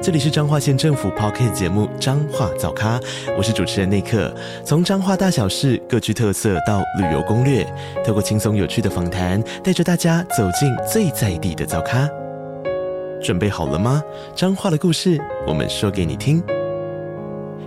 [0.00, 3.00] 这里是彰化县政府 Podcast 节目《彰化早咖》，
[3.36, 4.32] 我是主持人内克。
[4.64, 7.64] 从彰化大小事各具特色到旅游攻略，
[8.06, 12.08] 透过轻松有趣的访谈，带着大家走进最在地的早咖。
[13.20, 14.00] 准备好了吗？
[14.36, 16.40] 彰化的故事，我们说给你听。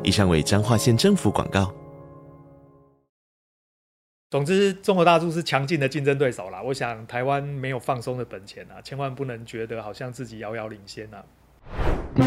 [0.01, 1.69] 以上为彰化县政府广告。
[4.29, 6.61] 总之，中国大陆是强劲的竞争对手啦。
[6.61, 11.21] 我想，台湾没有放松的本钱啊，千万不能觉得好像自己遥遥领先啊。
[12.13, 12.21] 你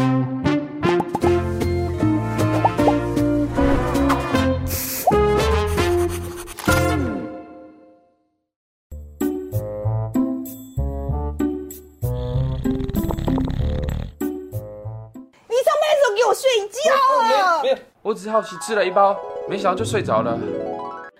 [15.63, 16.75] 上班的时候给我睡觉
[17.21, 17.61] 啊！
[17.61, 19.17] 没有，我只是好奇吃了一包，
[19.49, 20.37] 没想到就睡着了。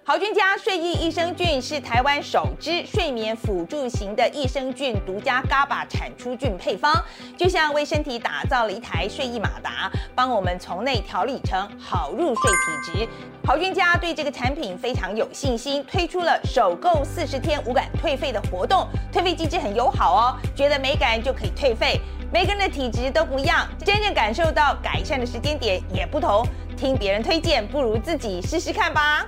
[0.07, 6.93] 好菌家睡意益生菌是台湾首支睡眠辅助型的益生菌独家 GABA 产出菌配方，
[7.35, 13.09] 就像为身体打造了一台睡意马达，帮我们从内调理成好入睡体质。
[13.43, 21.99] 好菌家对这个产品非常有信心，推出了首购四十天无感退费的活动，退费机制很友好哦，觉得没感就可以退费。
[22.31, 29.25] 每个人的体质都不一样，真正感受到改善的时间点也不同，听别人推荐不如自己试试看吧。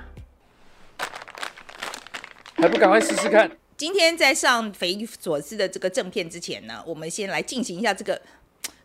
[2.60, 3.48] 还不赶快试试看！
[3.76, 8.20] 今天在上匪夷所思的这个正片之前呢，我们先来进行一下这个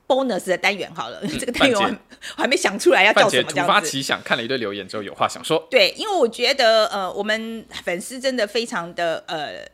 [0.08, 1.20] bonus 的单元好了。
[1.26, 1.92] 嗯、这个单元我还，
[2.38, 3.52] 我还没想出来要叫什么。
[3.52, 5.68] 突发奇想，看了一堆留言之后有话想说。
[5.72, 9.68] 对，因为我觉得呃，我们粉丝真的非常的呃。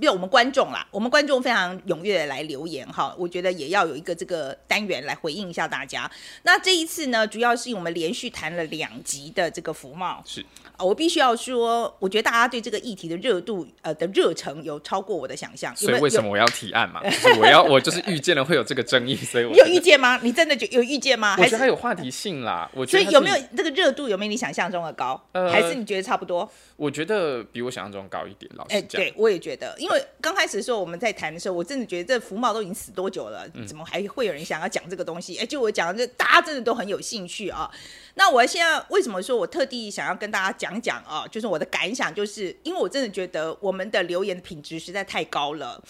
[0.00, 6.10] 比如我们观众啦，我们观众非常踊跃的来留言哈，我觉得也要有一个这个单元来回应一下大家。
[6.44, 10.44] 那这一次呢，主要是我们连续谈了两集的这个福茂，是，
[10.78, 15.74] 我必须要说，我觉得大家对这个议题的热度呃的热忱有超过我的想象。
[15.76, 17.02] 所以为什么我要提案嘛？
[17.08, 20.18] 就是我要我就是预见了会有这个争议，所以我你有预见吗？
[20.22, 21.36] 你真的就有预见吗？
[21.38, 22.68] 我觉得它有话题性啦。
[22.74, 25.20] 我觉得所以有没有这个热度有没有你想象中的高？
[25.32, 26.50] 呃，还是你觉得差不多？
[26.76, 29.00] 我觉得比我想象中高一点，老实讲。
[29.00, 35.36] 哎，对我也觉得，因为刚开始的时候我们在谈的时候，我真的觉得这福茂都已经死多久了，怎么还会有人想要讲这个东西？
[35.38, 37.70] 哎，就我讲的，这大家真的都很有兴趣啊。
[38.14, 41.26] 那我现在为什么说我特地想要跟大家讲讲啊？
[41.28, 45.82] 就是我的感想，就是因为我真的觉得我们的留言的品质实在太高了。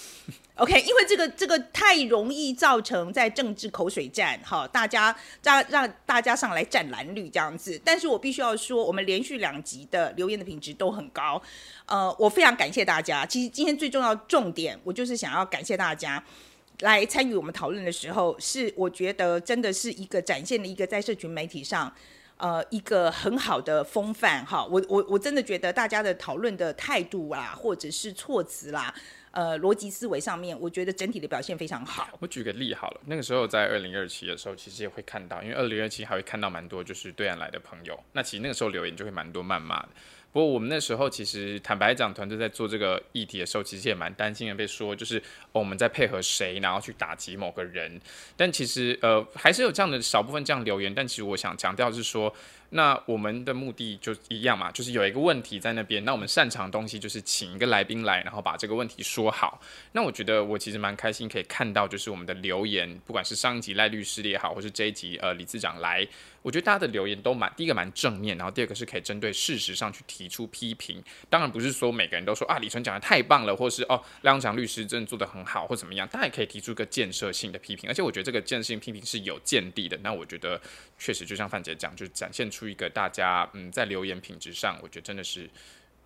[0.56, 7.80] OK，因为这个这个太容易造成在政治口水战，哈，大家让让大家上来战蓝绿这样子。
[7.84, 11.40] 但是我必须要说，我们连续两集的留言的品质都很高，
[11.86, 13.26] 呃，我非常感谢大家。
[13.26, 16.22] 其实今天最重要重点，我就是想要感谢大家
[16.82, 21.92] 来参与我们讨论的时候，是我觉得真的是一个展现了一个在社群媒体上，
[22.36, 24.64] 呃，一个很好的风范哈。
[24.64, 28.94] 我我我真的觉得大家的讨论的态度啊，或者是措辞啦。
[29.30, 32.06] 呃，逻辑思维上面，我觉得整体的表现非常好。
[32.20, 39.88] 我举个例好了，那个时候在二零二七的时候，其实也会看到，因为二零二七还会看到蛮多就是对岸来的朋友，那其实那个时候留言就会蛮多谩骂的。
[40.32, 45.22] 不过我们那时候其实坦白讲，团队在做这个议题的时候，其实也蛮担心的，被说就是、
[45.52, 48.00] 我们在配合谁，然后去打击某个人。
[48.36, 50.94] 但其实呃，还是有这样的少部分这样留言。
[50.94, 52.34] 但其实我想强调是说。
[52.74, 56.04] 那我们的目的就一样嘛，就是有一个问题在那边。
[56.04, 59.60] 那我们擅长的东西就是请一个来宾来，然后把这个问题说好。
[59.92, 66.06] 那我觉得我其实蛮开心可以看到，就是我们的留言，不管是上一集赖律师也好，或是这一集呃李次长来。
[66.40, 71.00] 我觉得大家的留言都蛮，第一个蛮正面，然后第二个是可以针对事实上去提出批评。
[71.30, 77.88] 当然不是说每个人都说啊李纯讲的太棒了，或是哦赖昌律师真的做得很好，或怎么样，大家也可以提出一个建设性的批评。
[77.88, 79.96] 而且我觉得这个建设性批评是有见地的。
[79.98, 80.60] 那我觉得
[81.04, 85.50] 确实就像范姐讲，就展现出一个大家嗯在留言品质上，我觉得真的是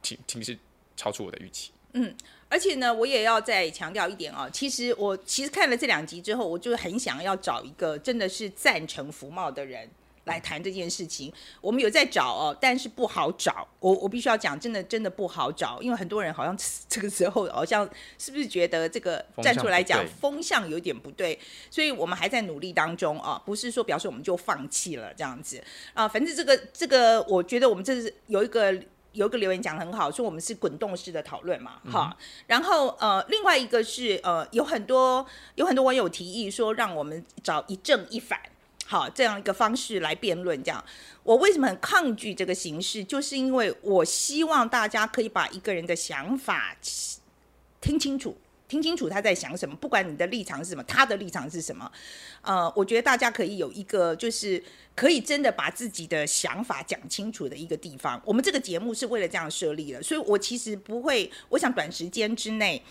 [0.01, 0.57] 挺挺是
[0.97, 1.71] 超出我的预期。
[1.93, 2.15] 嗯，
[2.49, 9.87] 而且呢，我也要再强调一点啊，其实我其实看了这两集之后，我就很想要找一个真的是赞成福茂的人。
[10.26, 13.67] 来谈这件事情，我们有在找哦，但是不好找。
[13.78, 16.56] 我我必须要讲，真的真的不好找，因为很多人好像
[16.88, 17.88] 这个时候好像
[18.19, 21.38] 是不是觉得这个站出来讲风向有点不对，
[21.70, 25.62] 所以我们还在努力当中啊，不是说表示我们就放弃了这样子
[25.94, 26.08] 啊。
[26.08, 28.72] 反正这个这个，我觉得我们这是有一个
[29.12, 32.26] 有一个留言讲得很好，说我们是滚动式的讨论嘛，哈、嗯。
[32.49, 35.25] 然后呃，另外一个是呃，有很多
[35.55, 38.40] 有很多网友提议说，让我们找一正一反。
[38.87, 40.83] 好，这样一个方式来辩论，这样
[41.25, 43.03] 我为什么很抗拒这个形式？
[43.03, 46.77] 就是因为我希望大家可以把一个人的想法
[47.81, 48.37] 听清楚。
[48.69, 51.88] 听清楚他在想什么，不管你的立场是什么，他的立场是什么，
[52.43, 54.61] 呃，我觉得大家可以有一个，就是
[54.94, 58.21] 可以真的把自己的想法讲清楚的一个地方。
[58.25, 62.82] 我们这个节目是为了这样设立的，所以我其实不会，我想短时间之内。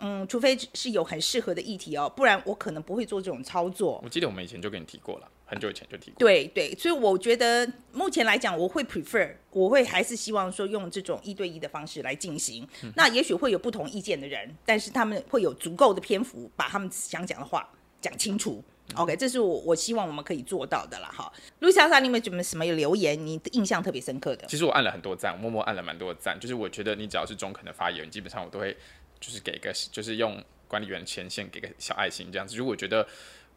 [0.00, 4.00] 嗯，除非是有很适合的议题哦，不然我可能不会做这种操作。
[4.04, 6.18] 我记得我们以前就跟你提过了，很久以前就提过。
[6.18, 12.66] 对对，所以我觉得目前来讲，我会 prefer，我会还是希望说用这种一对一的方式来进行。
[12.82, 17.68] 嗯、那也许会有不同意见的人，但是他们会有足够的篇幅把他们想讲的话
[18.00, 18.62] 讲清楚。
[18.90, 21.32] 嗯、OK，这是我我希望我们可以做到的了哈。
[21.60, 23.26] 陆莎莎，你们准备什么留言？
[23.26, 24.46] 你的印象特别深刻的？
[24.46, 28.76] 其实我按了很多赞，默默按了蛮多的赞，就是我觉得你只要是中肯的发言，基本上我都会。
[29.20, 32.58] 就是给个，就是用管理员权限给个小爱心这样子。
[32.58, 33.06] 如果我觉得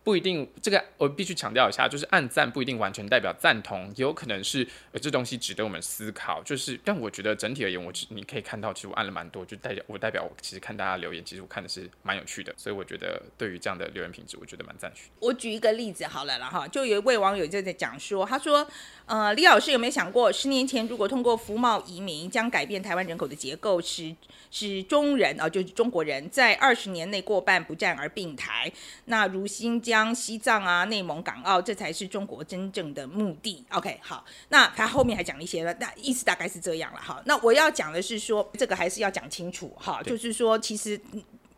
[0.07, 6.41] 不一定，这个我必须强调一下，就是按赞不一定完全代表赞同，也有可能是呃这东西值得我们思考。
[6.43, 12.53] 就是，但我觉得整体而言，我你可以看到，其实我按了蛮多，就代表我代表我其实看大家留言，其实我看的是蛮有趣的。
[12.55, 15.09] 所以我觉得对于这样的留言品质，我觉得蛮赞许。
[15.19, 18.65] 我举一个例子好了啦哈，就有一位网友就在讲说，他说。
[19.07, 24.13] 呃，李老师有没有想过，十年前如果通过服贸移民将改变台湾人口的结构，使
[24.51, 28.69] 使中人啊、就是中国人在二十年内过半不战而并台，
[29.05, 33.65] 那如新疆、西藏啊、内蒙、港澳，这才是中国真正的目的。
[33.71, 37.21] OK，好，那他后面还讲了一些了，那意思大概是这样了哈。
[37.25, 40.99] 那我要讲的是说，这个还是要讲清楚哈，就是说，其实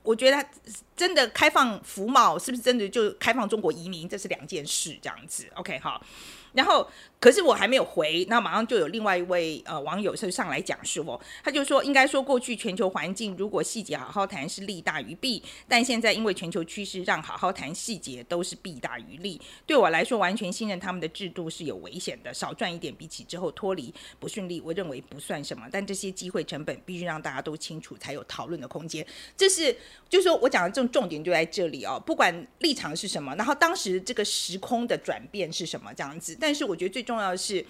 [0.04, 0.46] 我觉得
[0.96, 5.48] 真的开放服贸，是不是真的就开放中国移民，这是两件事，这样子。
[5.56, 6.02] OK，好，
[6.54, 6.88] 然后。
[7.22, 19.38] 可是我还没有回，那马上就有另外一位呃网友是上来讲述哦，他就说应该说过去全球环境如果细节好好谈是利大于弊，但现在因为全球趋势让好好谈细节都是弊大于利。
[19.66, 25.68] 对我来说，完全信任他们的制度是有危险的，少赚一点比起之后脱离不顺利，我认为不算什么。
[25.70, 29.06] 但这些机会成本必须让大家都清楚，才有讨论的空间。
[29.36, 29.76] 这是
[30.08, 37.04] 就是说我讲的这种重点就在这里哦，不管立场是什么，然后当时这个时空的转变是什么这样子，但是我觉得最。
[37.10, 37.66] 重要的是，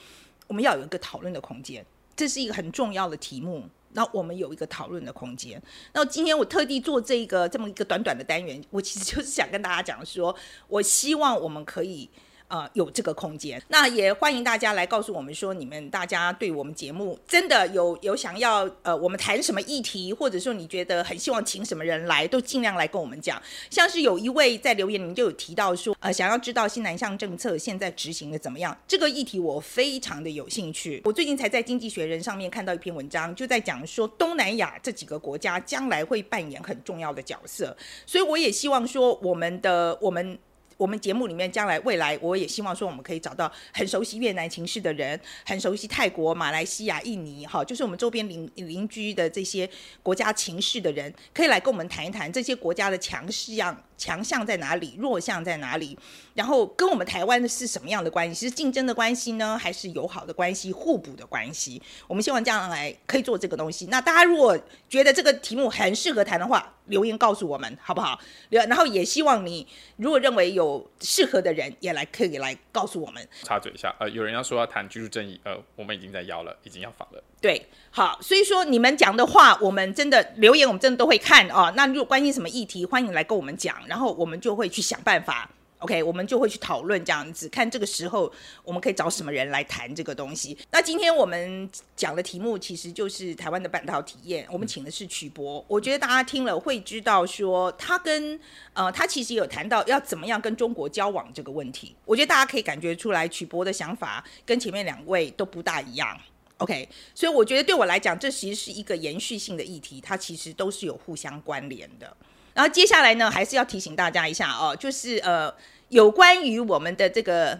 [0.48, 3.63] 我们要有一个讨论的空间，这是一个很重要的题目。
[3.94, 5.62] 那我们有一个讨论的空间。
[5.94, 10.36] 那今天我特地做这个这么一个短短的单元，我其实就是想跟大家讲说，
[10.68, 12.10] 我希望我们可以。
[12.50, 23.40] 呃，有这个空间，那也欢迎大家来告诉我们说，你们大家对我们节目真的有有想要呃，我们谈什么议题，或者说你觉得很希望请什么人来，都尽量来跟我们讲。
[23.69, 31.00] 像是有一位在留言里面就有提到说，呃，想要知道新南向政策现在执行的怎么样，这个议题我非常的有兴趣。
[31.06, 40.40] 我最近才在《经济学人》上面看到一篇文章，就在讲说东南亚这几个国家将来会扮演很重要的角色，所以我也希望说我们的我们。
[40.79, 49.69] 我们节目里面将来未来，我也希望说我们可以找到很熟悉越南情势的人，很熟悉泰国、马来西亚、印尼，哈，就是我们周边邻邻居的这些
[50.01, 53.83] 国家情势的人，可以来跟我们谈一谈这些国家的强势样。
[53.97, 54.95] 强项在哪里？
[54.97, 55.99] 弱项在哪里？
[56.33, 58.47] 然后跟我们台湾的是什么样的关系？
[58.47, 61.81] 是竞争的关系呢，还是友好的关系、互补的关系？
[62.07, 63.87] 我们希望将来可以做这个东西。
[63.87, 68.19] 那大家如果觉得这个题目很适合谈的话，留言告诉我们好不好？
[68.50, 69.65] 然后也希望你
[69.97, 73.27] 如果认为有适合的人，也来可以来告诉我们。
[73.44, 77.24] 插嘴一下，呃，有人要说要谈居住正义，呃，我们已经在邀了，已经要访了。
[77.41, 81.71] 对，好，所以说你们讲的话，我们真的留言，我们真的都会看哦。
[81.75, 85.50] 那如果关心什么议题，欢迎来跟我们讲，然后我们就会去想办法。
[85.79, 88.29] OK，我们就会去讨论这样子，看这个时候
[88.65, 90.57] 我们可以找什么人来谈这个东西。
[90.71, 98.38] 那今天我们讲的题目其实就是台湾的半导体业，我们请的是曲博，我觉得大家听了会知道说他跟
[98.74, 101.95] 呃他其实有谈到要怎么样跟中国交往这个问题。
[102.03, 106.19] 我觉得大家可以感觉出来，曲博的想法跟前面两位都不大一样。
[106.57, 112.17] OK，所以我觉得对我来讲，这其实是一个延续性的议题，它其实都是有互相关联的。
[112.60, 115.50] 然后接下来呢，还是要提醒大家一下哦，就是呃，
[115.88, 117.58] 有关于我们的这个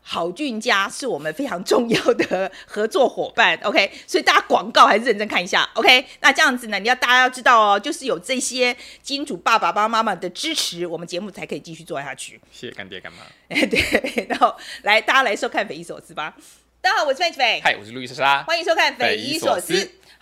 [0.00, 3.60] 好菌家是我们非常重要的合作伙伴。
[3.62, 5.68] OK，所以大家广告还是认真看一下。
[5.74, 12.40] OK，那这样子呢，你要大家要知道哦，就是有这些金主爸爸、爸爸妈妈的支持，我们节目才可以继续做下去。
[12.50, 13.18] 谢谢干爹干妈。
[13.50, 16.34] 哎， 对，然后来大家来收看匪夷所思吧。
[16.80, 17.60] 大家好，我是 Fancy 斐。
[17.62, 18.44] 嗨，我是路易莎莎。
[18.44, 19.74] 欢迎收看《匪夷所思》。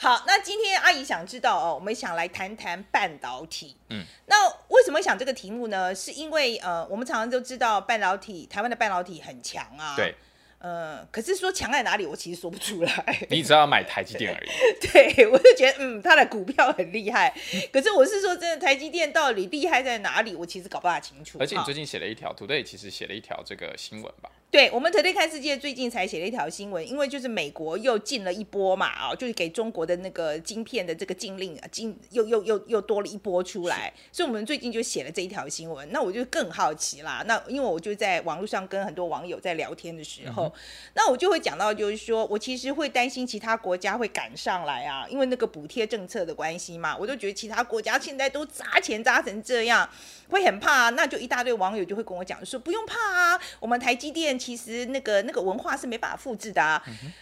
[0.02, 3.76] 好，那今天阿姨想知道哦，我们想来谈谈半导体。
[3.90, 5.94] 嗯，那为什么想这个题目呢？
[5.94, 9.94] 是因为呃，我们常常都知道半导体，台湾的半导体很强啊。
[9.94, 10.14] 对。
[10.58, 13.26] 呃，可是说强在哪里，我其实说不出来。
[13.28, 14.48] 你只要买台积电而已。
[14.88, 17.34] 对，我就觉得嗯，它的股票很厉害。
[17.70, 21.36] 可是我是说真的，台积电到底厉害在哪里，我其实搞不大清楚。
[21.38, 24.30] 而且你最近写了一条，Today 其实写了一条这个新闻吧？
[24.50, 35.88] 对，我们 Today 看世界最近才写了一条新闻，因为就是美国又进了一波嘛，啊，就是给中国的那个晶片的这个禁令啊，禁又又又又多了一波出来，所以我们最近就写了这一条新闻。
[35.92, 40.52] 那我就更好奇啦，那因为我就在网络上跟很多网友在聊天的时候，嗯、
[40.94, 49.88] 那我就会讲到，就是说我其实会担心其他国家会赶上来啊，因为那个补贴政策的关系嘛，我都觉得其他国家现在都砸钱砸成这样，
[50.28, 54.39] 会很怕，啊，那就一大堆网友就会跟我讲说不用怕啊，我们台积电。
[54.40, 57.12] 其实那个那个文化是没办法复制的啊，嗯、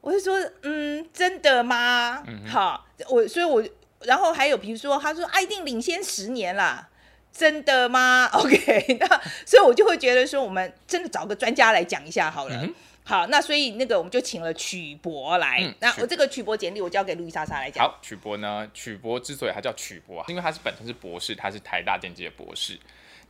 [0.00, 2.22] 我就说，嗯，真的吗？
[2.28, 3.68] 嗯、好，我所以我，我
[4.06, 6.88] 然后还有比如说，他说啊，一定领先十年啦，
[7.32, 8.30] 真的吗？
[8.32, 12.56] OK，那所以我就会觉得说，我们真的找个专家来讲一下好了。
[12.62, 12.74] 嗯、
[13.04, 17.84] 好，那所以那个我们就请了曲博来，嗯、那我这个曲博简历我交给路易莎莎来讲。
[17.84, 22.78] 好，曲博呢，曲博之所以他叫曲博，因为他是本身是博士，他是台大电机的博士。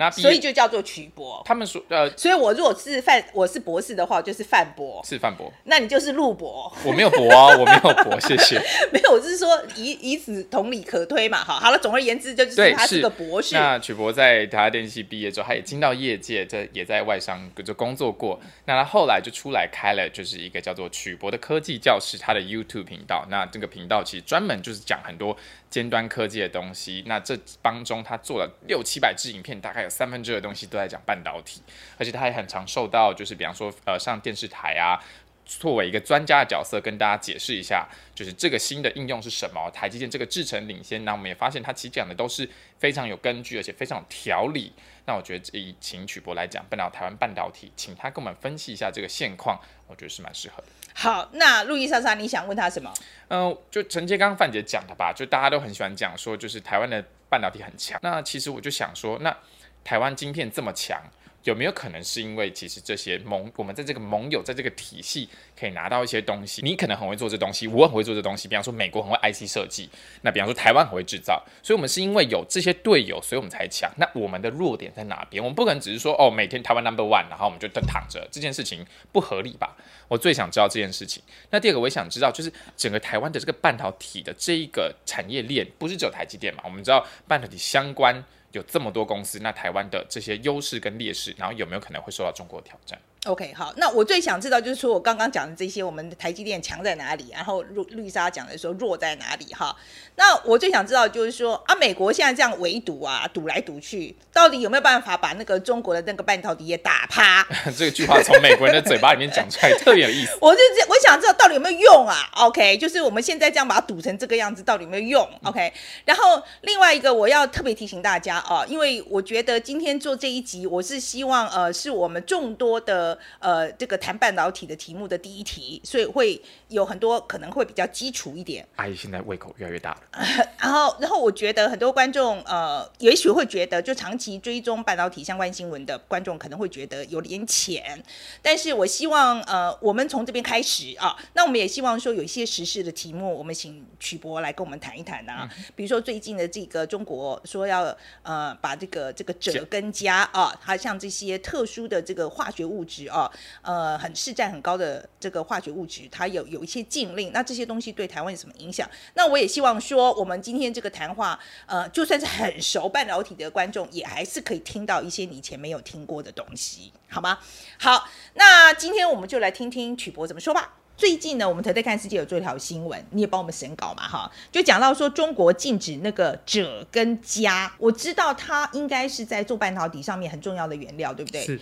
[0.09, 1.43] 所以就叫做曲博。
[1.45, 5.03] 他们说，呃，所以我如果是范，我是博士的话，就是范博。
[5.05, 5.53] 是范博。
[5.65, 6.73] 那你就是陆博。
[6.85, 8.61] 我没有博啊， 我没有博，谢谢。
[8.93, 13.57] 没有，我是说以以此同理可推嘛，好，好了，总而言之，就是他是个博士。
[13.57, 18.41] 那曲博在台大电机毕业之后，他也进到业界，这也在外商就工作过。
[18.67, 23.27] 那他后来就出来开了，就是一个叫做曲博的科技教室，他的 YouTube 频道。
[23.29, 25.37] 那这个频道其实专门就是讲很多。
[25.71, 31.63] 尖端科技的东西，那这当中他做了六七百支影片，大概有三分之二的东西都在讲半导体，
[31.97, 34.99] 而且他也很常受到，就是比方说，呃，上电视台啊，
[35.47, 41.05] 作为一个专家的角色，跟大家解释一下，就是这个新的应用是什么，台积电这个制程领先。
[41.05, 42.49] 那我们也发现，他其实讲的都是
[42.79, 44.73] 非常有根据，而且非常有条理。
[45.07, 50.69] 那我觉得以请曲博来讲，半导台湾半导体，请他跟我们分析一下这个现况，我觉得是蛮适合的。
[51.01, 52.93] 好，那路易莎莎，你想问他什么？
[53.29, 57.99] 嗯、就承接刚刚范姐讲的吧，就大家都很喜欢讲说，就是台湾的半导体很强。
[58.03, 59.35] 那其实我就想说，那
[59.83, 61.01] 台湾晶片这么强。
[61.45, 65.29] 有没有可能是因为其实这些盟，我们在这个盟友，在这个体系
[65.59, 66.61] 可以拿到一些东西？
[66.63, 68.47] 你可能很会做这东西，我很会做这东西。
[68.47, 69.89] 比方说美国很会 IC 设计，
[70.21, 73.91] 那比方说台湾很会制造，所以我们是因为有这些队友，所以我们才强。
[73.97, 75.43] 那我们的弱点在哪边？
[75.43, 79.75] 我们不可能只是说哦，每天台湾 number one，然后我们就都躺着，这件事情不合理吧？
[80.09, 81.23] 我最想知道这件事情。
[81.51, 86.63] 那第二个我也想知道，就是整个台湾的这个半导体的这一个产业链，不是只有台积电嘛？
[86.65, 88.23] 我们知道半导体相关。
[88.53, 93.01] 有这么多公司，那台湾的这些优势跟劣势，然后有没有可能会受到中国的挑战？
[93.27, 97.27] ？OK，好，那我最想知道就是说我刚刚讲的这些，我们的台积电强在哪里？
[97.31, 99.45] 然后绿绿莎讲的说弱在哪里？
[99.53, 99.77] 哈，
[100.17, 107.47] 那我最想知道就是说啊，美国现在这样围堵啊，堵来堵去，到底有没有办法把那个中国的那个半导体也打趴？
[107.77, 110.39] 这句话从美国人的嘴巴里面讲出来特别有意思。
[110.41, 115.71] 我就我想知道到底有没有用啊？OK，就是我们现在这样把它堵成这个样子，到底有没有用？OK，
[116.07, 123.10] 然后另外一个我要特别提醒大家啊，因为我觉得今天做这一集，我是希望呃，是我们众多的。
[123.39, 128.67] 呃，这个谈半导体的题目的第一题，所以会有很多可能会比较基础一点。
[128.77, 130.01] 阿姨现在胃口越来越大了。
[130.13, 130.25] 呃、
[130.59, 138.03] 然后，然后我觉得很多观众呃，也许会觉得，就长期追踪半导体相关新闻的观众可能会觉得有点浅。
[138.41, 145.47] 但是我希望呃，我们从这边开始啊，那我们也希望说有一些时事的题目，我们请曲博来跟我们谈一谈啊。
[145.59, 153.01] 嗯、比如说最近的这个中国说要呃把这个这个锗跟镓啊，它像这些特殊的这个化学物质。
[153.11, 153.31] 啊，
[153.63, 158.89] 呃，很市占很高的这个化学物质，它有有一些禁令，那这些东西对台湾有什么影响？
[159.15, 167.39] 那我也希望说，我们今天这个谈话，呃，就算是很熟半导体的观众，也还是可以听到一些你以前没有听过的东西，好吗？
[167.79, 170.75] 好，那今天我们就来听听曲博怎么说吧。
[170.97, 181.43] 最近呢，我们才在看世界有做一条新闻，你也帮我们审稿嘛，哈，就讲到说中国禁止那个鍺跟镓，我知道它应该是在做半导体上面很重要的原料，对不对？
[181.43, 181.59] 是。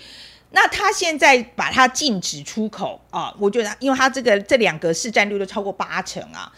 [0.51, 6.51] 那他现在把它禁止出口啊，我觉得，因为它这个这两个市占率都超过八成啊，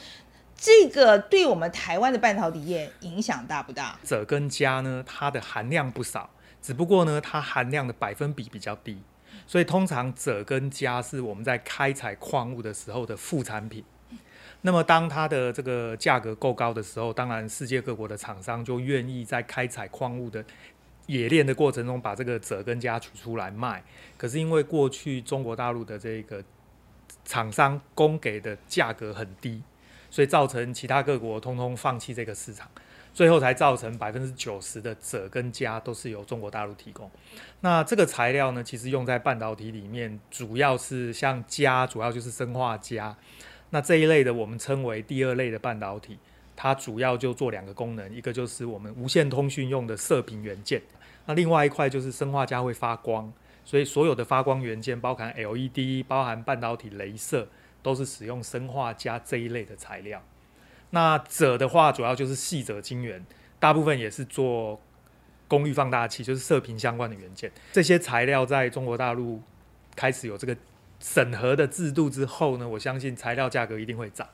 [0.57, 3.99] 这个对我们台湾的半导体业影响大不大？
[4.05, 6.31] 鍺跟镓呢，它的含量不少，
[6.63, 9.03] 只不过呢，它含量的百分比比较低，
[9.45, 13.85] 所以通常鍺跟镓是我们在开采矿物的时候的副产品。
[14.63, 20.45] 那么当它的这个价格够高的时候，当然世界各国的厂商就愿意在开采矿物的。
[21.11, 23.83] 冶炼的过程中，把这个鍺跟镓取出来卖，
[24.17, 26.43] 可是因为过去中国大陆的这个
[27.25, 29.63] 厂商供给的价格很低，
[30.09, 32.71] 所以造成其他各国通通放弃这个市场，
[33.13, 37.11] 最后才造成百分之九十的鍺跟镓都是由中国大陆提供。
[37.61, 43.17] 那这个材料呢，其实用在半导体里面，主要是像镓，主要就是砷化镓。
[43.71, 46.19] 那这一类的，我们称为第二类的半导体，
[46.57, 50.83] 它主要就做两个功能，一个就是我们无线通讯用的射频元件。
[51.31, 53.33] 那另外一块就是砷化镓会发光，
[53.65, 57.47] 所以所有的发光元件，包含 LED，包含半导体、镭射，
[57.85, 60.21] 都是使用砷化镓这一类的材料。
[60.91, 63.25] 那鍺的话，主要就是矽鍺晶圆，
[63.61, 64.81] 大部分也是做
[65.47, 67.53] 功率放大器，就是射频相关的元件。
[67.71, 69.41] 这些材料在中国大陆
[69.95, 70.57] 开始有这个
[70.99, 74.29] 审核的制度之后呢，我相信材料价格一定会涨，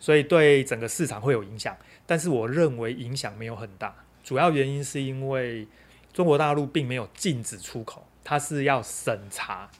[0.00, 1.76] 所以对整个市场会有影响。
[2.06, 5.68] 但是我认为影响没有很大，主要原因是因为
[6.12, 9.70] 中国大陆并没有禁止出口，它是要审查，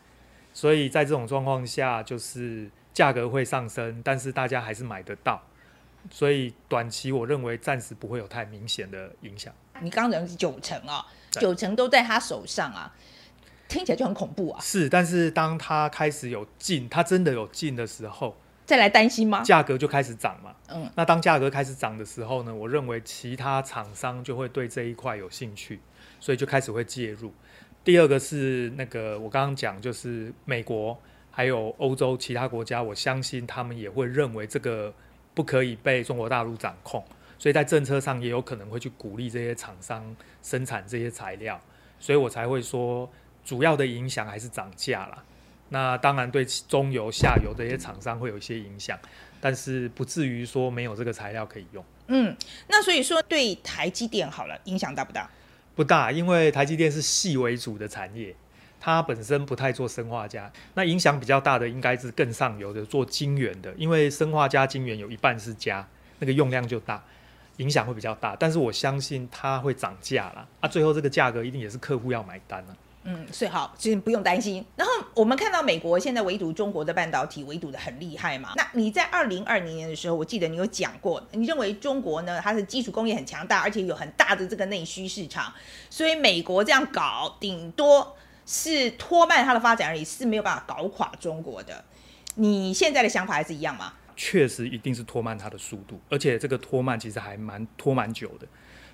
[0.55, 5.43] 所以在这种状况下，就是价格会上升，但是大家还是买得到。
[6.11, 9.55] 所以短期我认为暂时不会有太明显的影响。
[9.81, 12.93] 你刚刚讲九成啊，九成都在他手上啊，
[13.69, 14.61] 听起来就很恐怖啊。
[14.61, 18.37] 是，但是当他开始有进，他真的有进的时候，
[18.67, 19.43] 再来担心吗？
[19.43, 20.55] 价格就开始涨嘛。
[20.69, 25.81] 嗯，那当价格开始涨的时候呢，我认为其他厂商就会对这一块有兴趣，
[26.23, 27.31] 所以就开始会介入。
[27.85, 30.99] 第二个是那个我刚刚讲，就是美国
[31.31, 34.95] 还有欧洲其他国家，我相信他们也会认为这个。
[35.35, 37.03] 不可以被中国大陆掌控，
[37.39, 41.59] 所以在政策上也有可能会去鼓励这些厂商生产这些材料，
[41.99, 43.11] 所以我才会说
[43.43, 45.25] 主要的影响还是涨价啦。
[45.71, 48.99] 那当然对中游、下游这些厂商会有一些影响，
[49.41, 51.83] 但是不至于说没有这个材料可以用。
[52.09, 52.37] 嗯，
[52.69, 55.31] 那所以说对台积电好了，影响大不大？
[55.75, 58.35] 不大，因为台积电是细为主的产业。
[58.85, 65.87] 它本身不太做生化家，那影响比较大的应该是更上游的做晶圆的，因为生化家晶圆有一半是家，
[66.19, 67.01] 那个用量就大，
[67.59, 68.35] 影响会比较大。
[68.35, 72.77] 但是我相信它会涨价啦，啊，最后这个价格一定也是客户要买单了。
[73.05, 74.65] 嗯，所以好，其实不用担心。
[74.77, 78.53] 然后我们看到美国现在围堵中国的半导体，围堵得很厉害嘛。
[78.57, 85.53] 那你在二零二零年的时候，我记得你有讲过，你认为中国呢，它的基础工业很强大，而且有很大的这个内需市场，
[85.91, 88.17] 所以美国这样搞，顶多。
[88.45, 91.83] 是拖慢它的发展而已，是没有办法搞垮中国的。
[92.35, 93.93] 你现在的想法还是一样吗？
[94.17, 98.47] 确实一定是拖慢它的速度，而且这个拖慢其实还蛮拖蛮久的。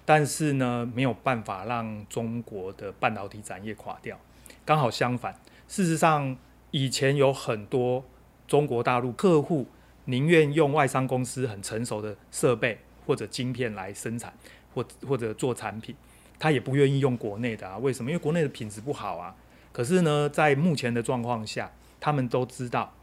[0.08, 4.18] 但是呢，没有办法让中国的半导体产业垮掉。
[4.64, 6.34] 刚好相反，事实上
[6.70, 8.02] 以前有很多
[8.46, 9.66] 中国大陆客户
[10.06, 14.32] 宁愿用外商公司很成熟的设备或者晶片来生产，
[14.72, 15.94] 或或者做产品，
[16.38, 17.76] 他也不愿意用国内的啊？
[17.76, 18.10] 为什么？
[18.10, 19.36] 因为国内的品质不好啊。
[19.72, 22.94] 可是呢，在目前的状况下，他们都知道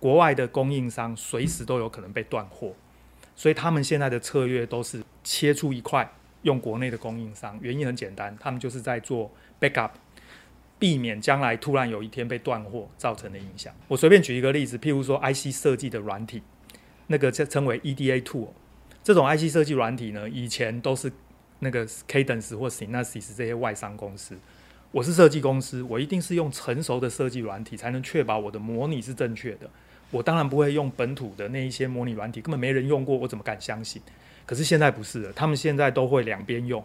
[0.00, 2.72] 国外的供应商随时都有可能被断货，
[3.38, 7.56] 所以他们现在的策略都是切出一块用国内的供应商。
[7.62, 9.90] 原因很简单，他们就是在做 backup，
[10.76, 13.72] 避免将来突然有一天被断货造成的影响。
[13.86, 16.42] 我随便举一个例子，譬如说 IC 设计的软体，
[17.06, 18.48] 那个称称为 EDA tool，
[19.04, 21.12] 这种 IC 设计软体呢，以前都是
[21.60, 24.36] 那个 Cadence 或 Synopsys 这些外商公司。
[24.90, 29.70] 我是设计公司，我一定是用成熟的设计软体，才能确保我的模拟是正确的。
[30.10, 34.00] 我当然不会用本土的那一些模拟软体，根本没人用过，我怎么敢相信？
[34.46, 36.82] 可是现在不是了，他们现在都会两边用，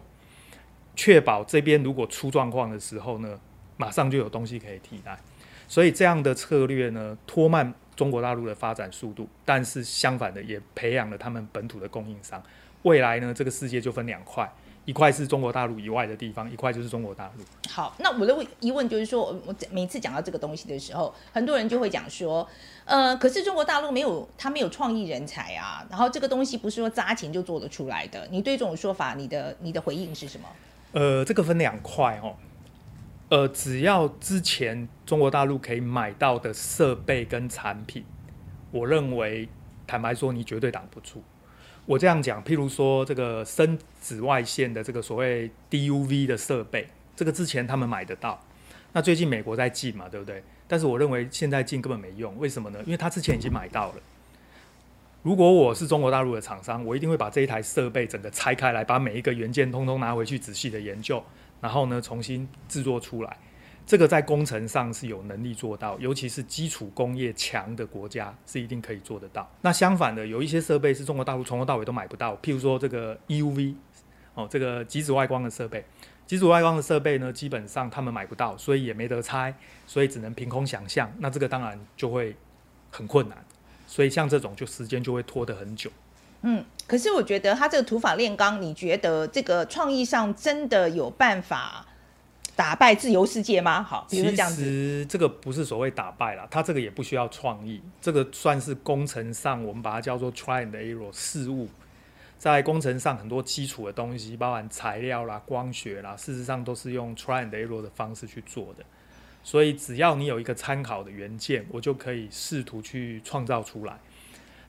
[0.94, 3.40] 确保这边如果出状况的时候呢，
[3.76, 5.18] 马上就有东西可以替代。
[5.66, 12.42] 所以这样的策略呢，拖慢中国大陆的发展速度，但是相反的，也培养了他们本土的供应商。
[12.82, 14.46] 未来呢，这个世界就分两块。
[14.84, 17.44] 一块是中国大陆以外的地方，一块就是中国大陆。
[17.70, 22.46] 好，那我的疑问就是说，我每次讲到这个东西的时候，很多人就会讲说，
[22.84, 28.28] 呃，可是中国大陆没有，他没有创意人才啊，然后这个东西不是说砸钱就做得出来的。
[28.30, 30.48] 你对这种说法，你的你的回应是什么？
[30.92, 32.36] 呃，这个分两块哦，
[33.30, 38.04] 呃，只要之前中国大陆可以买到的设备跟产品，
[38.70, 39.48] 我认为，
[39.86, 41.22] 坦白说，你绝对挡不住。
[41.86, 48.42] 我这样讲，譬如说这个深紫外线的这个所谓 DUV 的设备，这个之前他们买得到，
[48.92, 50.42] 那最近美国在进嘛，对不对？
[50.66, 52.78] 但是我认为现在进根本没用，为什么呢？
[52.86, 53.94] 因为他之前已经买到了。
[55.22, 61.22] 如果我是中国大陆的厂商，我一定会把这一台设备整个拆开来，把每一个元件通通拿回去仔细的研究，
[61.60, 63.36] 然后呢重新制作出来。
[63.86, 69.46] 这个在工程上是有能力做到，尤其是基础工业强的国家是一定可以做得到。
[69.60, 73.74] 那相反的，有一些设备是中国大陆从头到尾都买不到，譬如说这个 EUV
[74.34, 75.84] 哦，这个极紫外光的设备，
[76.26, 79.54] 极紫外光的设备呢，基本上他们买不到，所以也没得拆，
[79.86, 81.12] 所以只能凭空想象。
[81.18, 82.34] 那这个当然就会
[82.90, 83.36] 很困难，
[83.86, 85.90] 所以像这种就时间就会拖得很久。
[86.40, 91.86] 嗯，可是我觉得他这个土法炼钢，你觉得这个创意上真的有办法？
[92.56, 93.82] 打败自由世界吗？
[93.82, 94.56] 好，比如说这样子。
[94.56, 101.68] 其实这个不是所谓打败啦，它这个也不需要创意，这个算是工程上我们把它叫做 try and error 事物。
[102.38, 108.84] 在工程上很多基础的东西，包含材料啦、光学啦，事实上都是用 try and error 的方式去做的。
[109.42, 113.98] 所以只要你有一个参考的元件，我就可以试图去创造出来。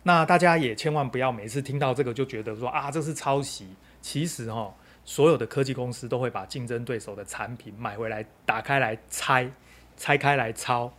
[0.03, 3.67] 那大家也千万不要每次听到这个就觉得说啊，这是抄袭。
[4.01, 4.73] 其实哈，
[5.05, 9.49] 所有的科技公司都会把竞争对手的产品买回来，打开来拆，
[9.95, 10.91] 拆开来抄。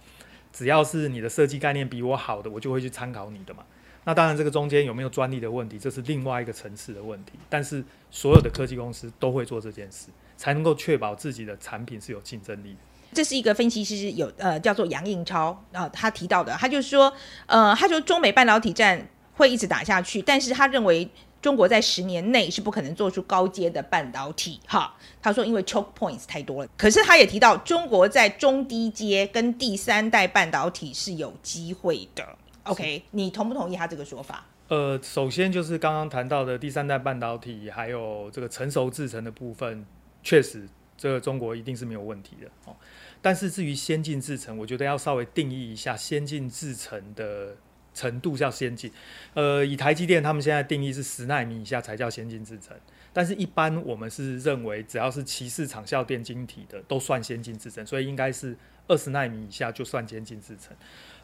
[0.53, 3.65] 只要是你的设计概念比我好的，我就会去参考你的嘛。
[4.05, 7.33] 那当然，这个中间有没有专利的问题，这是另外一个层次的问题。
[7.51, 12.79] 但是所有的科技公司都会做这件事，才能够确保自己的产品是有竞争力的。
[13.13, 17.13] 这是一个分析师有呃叫做杨应超啊、他提到的，他就说
[17.47, 21.09] 呃，他说中美半导体战会一直打下去，但是他认为
[21.47, 24.93] 中国在十年内是不可能做出高阶的半导体哈。
[25.23, 32.37] 他说因为 choke points 太多了，可是他也提到中国在中低阶跟第三代半导体是有机会的。
[32.65, 34.45] OK，你同不同意他这个说法？
[34.67, 39.87] 呃，首先就是刚刚谈到的第三代半导体，还有这个成熟制程的部分，
[40.25, 42.75] 确实这个中国一定是没有问题的哦。
[43.23, 47.55] 但是至于先进制程，我觉得要稍微定义一下先进制程的
[47.97, 48.93] 程度叫先进。
[49.33, 52.77] 呃，以台积电他们现在定义是十纳米以下才叫先进制程，
[53.13, 58.55] 但是一般我们是认为只要是鳍式场效电晶体的都算先进制程，所以应该是
[58.87, 60.77] 二十纳米以下就算先进制程。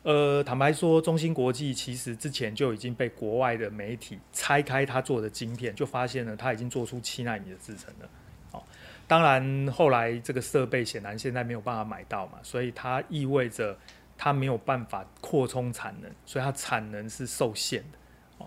[0.02, 8.08] 呃，坦白说，中芯国际其实之前就已经被国外的媒体拆开他做的晶片，就发现了他已经做出七纳米的制程了。
[8.50, 8.62] 哦，
[9.06, 13.78] 当然后来这个设备显然现在没有办法买到嘛，所以它意味着
[14.22, 17.98] 它没有办法扩充产能，所以它产能是受限的。
[18.38, 18.46] 哦，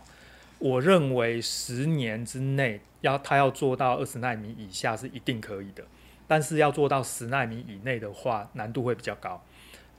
[0.57, 5.83] 我认为十年之内要它要做到二十纳米以下是一定可以的，
[6.29, 9.43] 但是要做到十纳米以内的话，难度会比较高。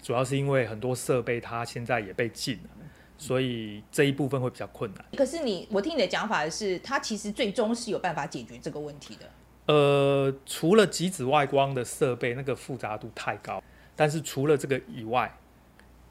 [0.01, 2.71] 主要是因为很多设备它现在也被禁了，
[3.19, 5.05] 所以这一部分会比较困难。
[5.15, 9.29] 可是你，我听你的讲法是，它其实最终是有办法解决这个问题的。
[9.67, 13.63] 呃，除了极紫外光的设备，那个复杂度太高。
[13.95, 15.31] 但是除了这个以外，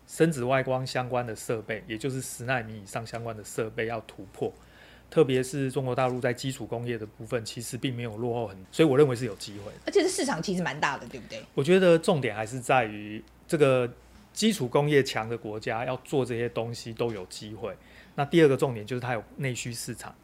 [0.08, 4.54] 深紫外光相关的设备，也就是十纳米以上相关的设备要突破，
[5.10, 9.72] 特别是中国大陆在基础工业的部分，其实并没有落后很，所以我认为是有机会。
[9.86, 11.44] 而且这市场其实蛮大的，对不对？
[11.54, 13.24] 我觉得重点还是在于。
[13.48, 13.88] 这个
[14.34, 17.78] 基础工业强的国家要做这些东西都有机会。
[18.16, 20.16] 那第二个重点就是它有内需市场，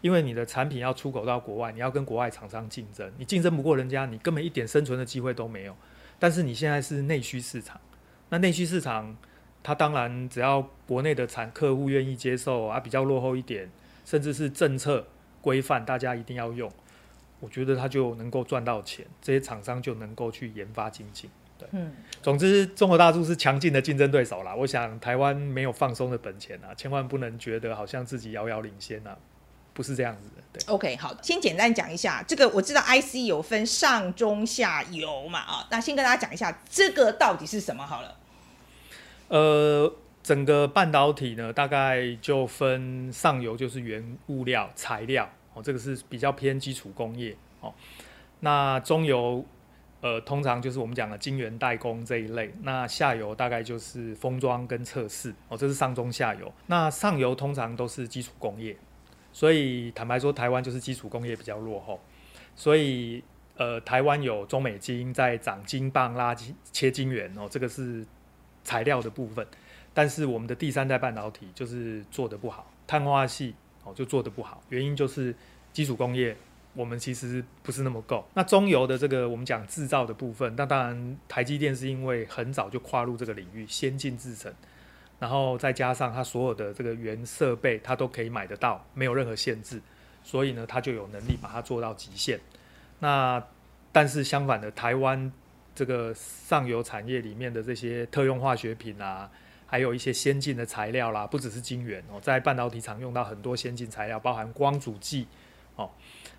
[0.00, 5.76] 因为你的产品要出口到国外，你要跟国外厂商竞争，你竞争不过人家，你根本一点生存的机会都没有。
[6.18, 7.80] 但是你现在是内需市场，
[8.34, 9.16] 那内需市场
[9.62, 13.70] 它当然只要国内的产客户愿意接受啊，比较落后一点，
[14.04, 15.06] 甚至是政策
[15.40, 16.68] 规范大家一定要用，
[17.38, 21.30] 我觉得它就能够赚到钱，这些厂商就能够去研发精进。
[21.56, 24.52] 对，嗯，总之，中国大陆是强劲的竞争对手啦。
[24.52, 29.16] 我想台湾没有放松的本钱啊，千万不能觉得好像自己遥遥领先啊，
[29.72, 30.42] 不是这样子的。
[30.52, 38.16] 对，OK，好的，先简单讲一下这个，我知道 IC 有分上中下游嘛，啊，那先跟大家讲一下这个到底是什么好了。
[39.28, 47.72] 呃，整个半导体呢，大概就分上游就是原物料材料哦，这个是比较偏基础工业哦，
[48.40, 49.44] 那中游。
[50.00, 56.52] 呃，通常就是我们讲的晶圆代工这一类，那下游大概就是封装跟测试哦，这是上中下游。
[56.66, 58.76] 那上游通常都是基础工业，
[59.32, 61.98] 所以坦白说，台湾就是基础工业比较落后。
[62.54, 63.24] 所以
[63.56, 66.36] 呃，台湾有中美晶在长晶棒拉
[66.70, 68.04] 切晶圆哦，这个是
[68.64, 69.46] 材料的部分。
[69.92, 75.34] 但是我们的第三代半导体就是做得不好，碳化系哦就做得不好，原因就是
[75.72, 76.36] 基础工业。
[76.76, 78.26] 我们其实不是那么够。
[78.34, 84.52] 那中游的这个我们讲制造的部分，那当然台积电是因为很早就跨入这个领域，先进制程，
[85.20, 89.80] 然后再加上它所有的这个原设备，它都可以买得到，没有任何限制，
[90.24, 92.40] 所以呢，它就有能力把它做到极限。
[92.98, 93.40] 那
[93.92, 95.30] 但是相反的，台湾
[95.74, 99.30] 这个上游产业里面的这些特用化学品啊，
[99.66, 105.26] 还有一些先进的材料啦，不只是晶圆哦，在半导体厂用到很多先进材料，包含光阻剂
[105.76, 105.90] 哦。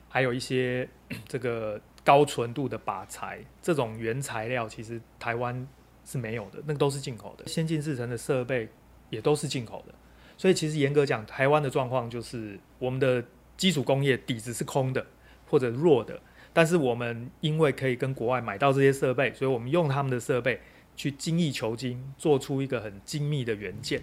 [0.08, 0.88] 还有一些
[1.28, 5.68] 这个高纯度的靶材，这种原材料其实台湾
[6.06, 7.46] 是没有的，那个都是进口的。
[7.48, 8.70] 先进制程的设备
[9.10, 9.94] 也都是进口的，
[10.38, 13.22] 所以其实严格讲，台湾的状况就是我们的
[13.58, 15.06] 基础工业底子是空的
[15.50, 16.18] 或者弱的，
[16.56, 20.62] 但是我们因为可以跟国外买到这些设备，所以我们用他们的设备
[20.96, 24.02] 去精益求精，做出一个很精密的元件。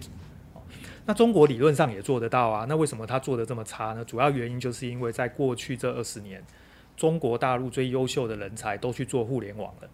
[1.07, 4.05] 那中国理论上也做得到啊，那为什么他做得这么差呢？
[4.05, 6.43] 主要原因就是因为在过去这二十年，
[6.95, 9.89] 中国大陆最优秀的人才都去做互联网了。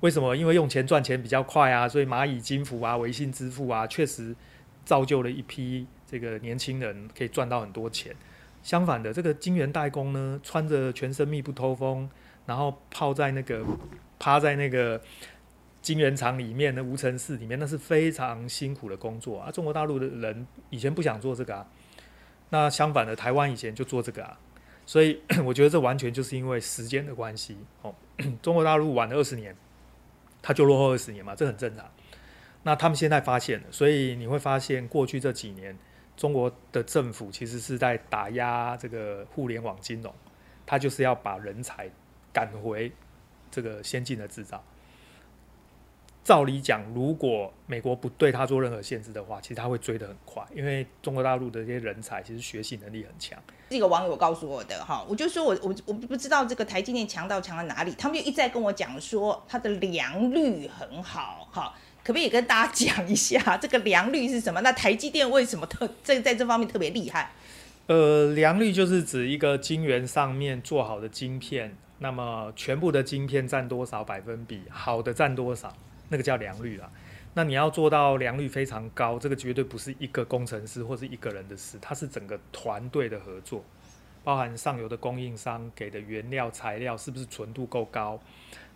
[0.00, 0.36] 为什么？
[0.36, 4.36] 因为用钱赚钱比较快啊，所以蚂蚁金服啊、微信支付啊，确实
[4.84, 8.14] 造就了一批这个年轻人可以赚到很多钱。
[8.68, 12.06] 相反的，这个晶圆代工呢，穿着全身密不透风，
[12.44, 13.64] 然后泡在那个
[14.18, 15.00] 趴在那个
[15.80, 19.50] 晶圆厂里面的无尘室里面，那是非常辛苦的工作啊。
[19.50, 21.66] 中国大陆的人以前不想做这个啊，
[22.50, 24.38] 那相反的，台湾以前就做这个啊。
[24.84, 27.94] 所以 我觉得这完全就是因为时间的关系哦。
[28.42, 29.56] 中国大陆晚了二十年，
[30.42, 31.90] 它就落后二十年嘛，这很正常。
[32.64, 35.74] 那他们现在发现了，所以你会发现过去这几年，
[36.18, 40.12] 中国的政府其实是在打压这个互联网金融，
[40.66, 41.88] 它就是要把人才
[42.32, 42.92] 赶回
[43.52, 44.62] 这个先进的制造。
[46.24, 53.42] 照理讲，如果美国不对他做任何限制的话，其实他会追得很快，因为中国大陆的这些人才其实学习能力很强。
[53.70, 61.74] 这个网友告诉我的哈，我就说我我我不知道这个台积电强到强在哪里，他们就一再跟我讲说它的良率很好哈，
[62.08, 64.62] 可不可以跟大家讲一下这个良率是什么？
[64.62, 67.32] 那台积电为什么特这在这方面特别厉害？
[67.86, 75.76] 呃，良率就是指一个晶圆上面做好的晶片，那么全部的晶片占多少百分比，好的占多少。
[76.08, 76.90] 那个叫良率啊，
[77.34, 83.62] 那你要做到良率非常高，这个绝对不是一个工程师或是一个人的事，它是整个团队的合作，
[84.24, 88.18] 包含上游的供应商给的原料材料是不是纯度够高，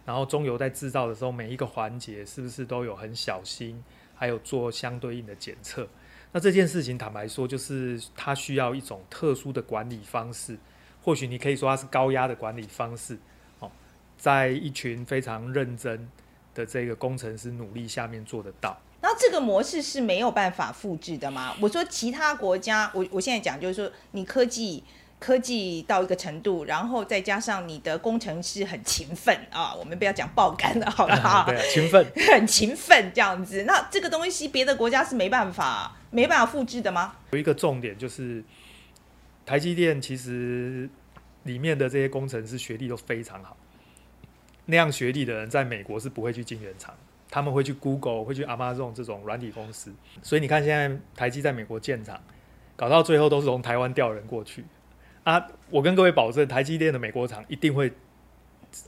[0.04, 3.82] 然后中游在制造的时候每一个环节是不是都有很小心，
[4.14, 5.88] 还有做相对应的检测。
[6.32, 10.58] 那这件事情坦白说，就是它需要一种特殊的管理方式，
[11.02, 13.18] 或许你可以说它是高压的管理方式，
[13.60, 13.70] 哦，
[14.16, 16.08] 在一群非常认真。
[16.54, 21.56] 的这个工程师努力下面做得到，那这个模式是没有办法复制的吗？
[21.62, 24.84] 我说其他国家，我我现在讲就是说，你科技
[25.22, 33.62] 科技到一个程度，然后再加上你的工程师很勤奋啊，我们不要讲爆肝了，好不好， 对啊，勤奋， 很勤奋这样子。
[33.62, 37.14] 那这个东西别的国家是没办法没办法复制的吗？
[37.30, 38.42] 有一个重点就是，
[39.46, 40.90] 台积电其实
[41.44, 43.56] 里面的这些工程师学历都非常好。
[44.66, 46.92] 那样学历的人在美国是不会去进原厂，
[47.30, 49.92] 他们会去 Google，会去 Amazon 这种软体公司。
[50.20, 52.20] 所以你看，现在台积在美国建厂，
[52.74, 54.64] 搞到最后都是从台湾调人过去
[55.24, 55.46] 啊！
[55.70, 57.92] 我跟各位保证，台积电的美国厂一定会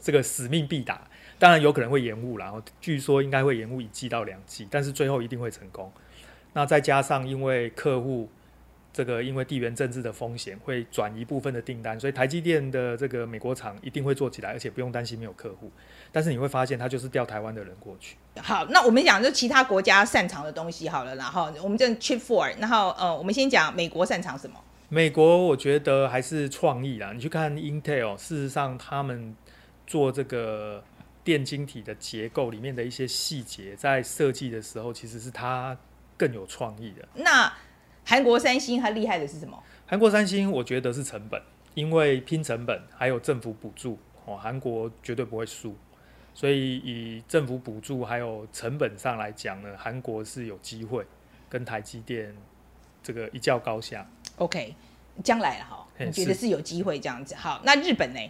[0.02, 5.92] 这个使命必达，当然有可能会延误，然后据说应该会延误一季到两季，但是最后一定会成功。
[6.52, 8.28] 那再加上因为客户。
[8.96, 15.68] 这个因为地缘政治的风险会转移部分的订单，所以台积电的这个美国厂一定会做起来，而且不用担心没有客户。
[16.12, 18.16] 但是你会发现，他就是调台湾的人过去。
[18.36, 24.62] 好，那我们讲就其他国家擅长的东西好了，然后我们这 Chip Four，然后呃，我们先讲美国擅长什么？
[24.88, 27.12] 美国我觉得还是创意啦。
[27.12, 29.34] 你去看 Intel，事实上他们
[29.86, 30.84] 做这个
[31.24, 35.76] 电晶体的结构里面的一些细节，在设计的时候其实是它
[36.16, 37.08] 更有创意的。
[37.14, 37.52] 那
[38.04, 39.60] 韩国三星它厉害的是什么？
[39.86, 41.42] 韩国三星我觉得是成本，
[41.74, 45.74] 因为拼成本还有政府补助哦，韩国绝对不会输。
[46.34, 51.06] 所以以政府补助还有成本上来讲呢，韩国是有机会
[51.48, 52.34] 跟台积电
[53.02, 54.06] 这个一较高下。
[54.36, 54.74] OK，
[55.22, 57.34] 将来了哈，你觉得是有机会这样子？
[57.34, 58.20] 好，那日本呢？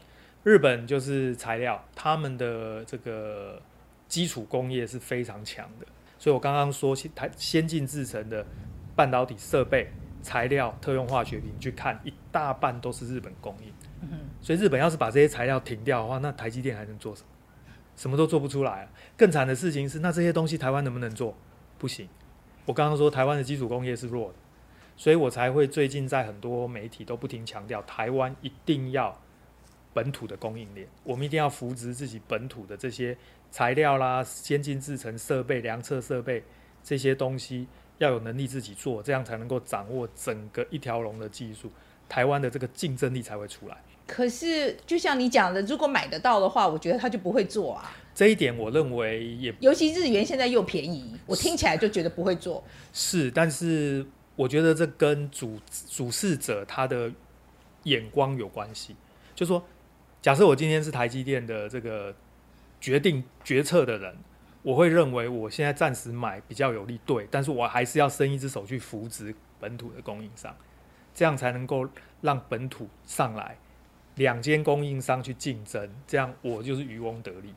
[0.43, 3.61] 日本就是材料，他们的这个
[4.09, 5.87] 基础工业是非常强的，
[6.19, 8.47] 所以我刚刚说台先进制成的。
[8.97, 9.91] 半导体设备、
[10.23, 13.73] 材料、特用化学品，去看一大半都是日本供应。
[14.03, 14.21] 嗯。
[14.41, 17.27] 所以日本要是把这些材料停掉的话，那台积电还能做什么？
[17.97, 18.89] 什么都做不出来啊。
[19.17, 21.37] 更惨的事情是，那这些东西台湾能不能做？
[21.77, 22.09] 不行。
[22.67, 24.35] 我刚刚说台湾的基础工业是弱的，
[24.97, 29.21] 所以我才会最近在很多媒体都不停强调，台湾一定要
[29.93, 33.17] 本土的供应链，我们一定要扶植自己本土的这些
[33.51, 36.43] 材料啦、先进制程设备、量测设备
[36.83, 37.67] 这些东西。
[37.99, 41.71] 要有能力自己做，这样才能够掌握整个一条龙的技术，
[42.09, 43.77] 台湾的这个竞争力才会出来。
[44.05, 47.97] 可是，就像你讲的，如果买得到的话，我觉得他就不会做啊。
[48.13, 52.65] 这一点我认为也，尤其日元现在又便宜，我听起来就觉得不会做。
[52.93, 54.05] 是，但是
[54.37, 57.11] 我觉得这跟主主事者他的
[57.85, 58.97] 眼光有关系。
[59.35, 59.65] 就说，
[60.23, 62.15] 假设我今天是台积电的这个
[62.81, 64.17] 决定决策的人。
[64.63, 70.57] 我会认为我现在暂时买比较有利，对，但是我还是要伸一只手去扶植本土的供应商，
[71.15, 71.87] 这样才能够
[72.23, 73.59] 让本土上来，
[74.15, 77.53] 两间供应商去竞争，这样我就是渔翁得利，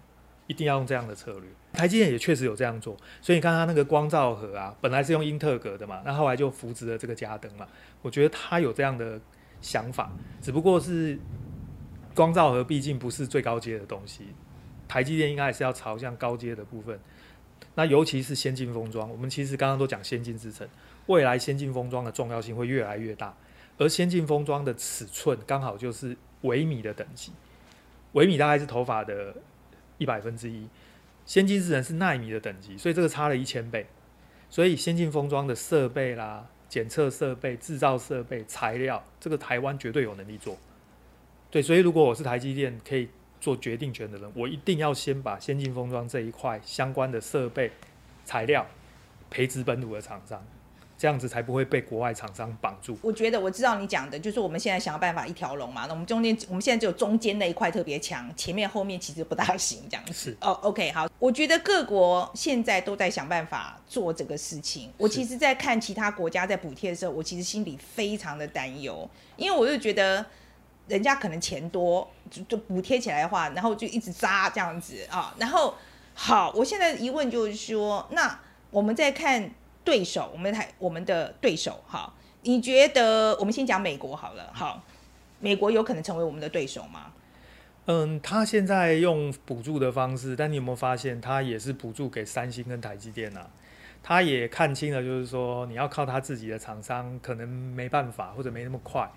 [0.48, 1.50] 一定要用这样的策略。
[1.78, 7.68] 台积电也确实有这样做，所以你看它那个光罩盒啊，本来是用英特格的嘛，那后来就扶植了这个嘉登嘛，
[8.02, 9.22] 我觉得他有这样的
[9.62, 10.12] 想法，
[10.42, 11.20] 只不过是
[12.16, 14.24] 光罩盒毕竟不是最高阶的东西。
[14.88, 17.00] 台积电应该还是要朝向高阶的部分，
[17.76, 19.08] 那尤其是先进封装。
[19.12, 20.68] 我们其实刚刚都讲先进制程，
[21.06, 23.36] 未来先进封装的重要性会越来越大，
[23.78, 27.34] 而先进封装的尺寸刚好就是微米的等级，
[28.14, 29.36] 微米大概是头发的
[29.98, 30.68] 一百分之一，
[31.28, 33.86] 先进制程是纳米的等级，所以这个差了一千倍。
[34.50, 40.58] 所以先进封装的设备啦、检测设备、制造设备、材料，这个台湾绝对有能力做。
[41.52, 43.10] 对，所以如果我是台积电可以
[43.42, 47.70] 做决定权的人，我一定要先把先进封装这一块相关的设备、
[48.24, 48.66] 材料
[49.30, 50.42] 培植本土的厂商。
[50.98, 52.98] 这样子才不会被国外厂商绑住。
[53.04, 55.86] 我觉得我知道你讲的，就是我们现在想要办法一条龙嘛。
[55.86, 60.14] 那我们中间，我们现在只有中间那一块特别强，前面后面其实不大行，这样子。
[60.14, 61.08] 是哦，OK，好。
[61.20, 64.92] 我觉得各国现在都在想办法做这个事情。
[64.98, 70.26] 我其实，在看其他国家在补贴的时候，我其实心里非常的担忧，因为我就觉得
[70.88, 75.36] 人家可能钱多，就就补贴起来的话，然后就一直扎这样子啊。
[75.38, 75.76] 然后，
[76.16, 78.40] 好，我现在疑问就是说，那
[78.72, 79.52] 我们在看。
[79.88, 84.84] 对手，我们台我们的对手，哈，你觉得我们先讲美国好了，好，
[85.40, 87.14] 美国有可能成为我们的对手吗？
[87.86, 93.50] 嗯，他现在用补助的方式，但你有没有发现，他也是补助给三星跟台积电啊？
[94.04, 99.10] 他也看清了，就是说你要靠他自己的厂商，可能没办法，或者没那么快，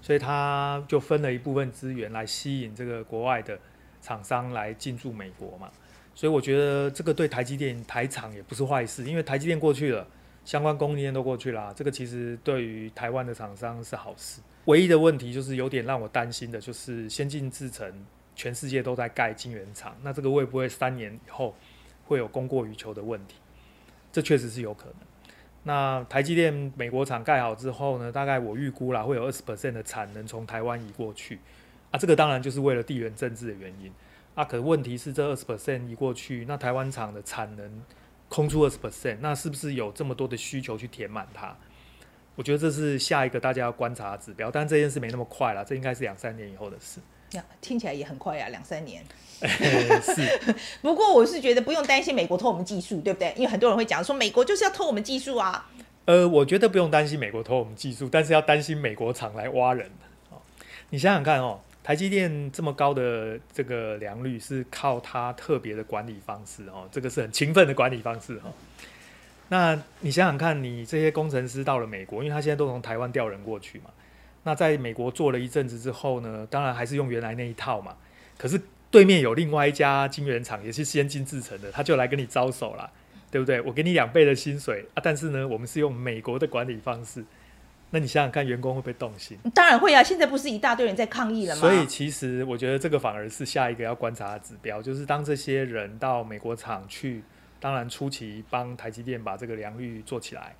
[0.00, 3.58] 所以他就分了一部分资源来吸引这个国外的
[4.00, 5.70] 厂商来进驻美国嘛。
[6.14, 10.06] 所以我觉得这个对台积电台厂也不是坏事，因为台积电过去了，
[10.44, 14.40] 相关供应链都过去了，这个其实对于台湾的厂商是好事。
[14.66, 17.92] 唯一的问题就是有点让我担心的，就是先进制程
[18.34, 21.54] 全世界都在盖晶圆厂，那这个会不会三年以后
[22.06, 23.34] 会有供过于求的问题？
[24.12, 24.94] 这确实是有可能。
[25.64, 31.40] 那台积电美国厂盖好之后呢，大概我预估啦，会有二十 percent 的产能从台湾移过去
[31.90, 33.92] 啊，这个当然就是为了地缘政治的原因。
[34.34, 37.82] 啊，可问题是这二十 percent 移过去，那台湾厂的产能
[38.28, 41.54] 空出二十 percent，那是不是有这么多的需求去填满它？
[42.34, 46.98] 我觉得这是下一个大家要观察的指标，但这件事没那么快了，这应该是两三年以后的事。
[47.30, 49.04] 呀，听起来也很快呀，两三年。
[49.40, 50.54] 是。
[50.82, 53.32] 不过我是觉得不用担心美国偷我们技术，对不对？
[53.36, 55.70] 因为很多人会讲说美国就是要偷我们技术啊。
[56.06, 59.88] 呃，我觉得不用担心美国偷我们技术，但是要担心美国厂来挖人。
[60.30, 60.38] 哦，
[60.90, 61.60] 你想想看哦。
[61.84, 68.50] 台积电这么高的这个良率是靠它特别的管理方式哦，这个是很勤奋的管理方式哈。
[69.50, 73.90] 那你想想看，你这些工程师到了美国，因为他现在都从台湾调人过去嘛。
[74.44, 77.94] 那在美国做了一阵子之后呢，当然还是用原来那一套嘛。
[78.38, 78.58] 可是
[78.90, 82.90] 对面有另外一家晶圆厂，也是先进制成的，他就来跟你招手了，
[83.30, 83.60] 对不对？
[83.60, 87.22] 我给你两倍的薪水啊，但是呢，我们是用美国的管理方式。
[87.94, 89.38] 那你想想看，员工会不会动心？
[89.54, 90.02] 当然会啊！
[90.02, 91.60] 现在不是一大堆人在抗议了吗？
[91.60, 97.22] 所以其实我觉得这个反而是下一个要观察的指标，就是当这些人到美国厂去，
[97.60, 100.56] 当然初期帮台积电把这个良率做起来，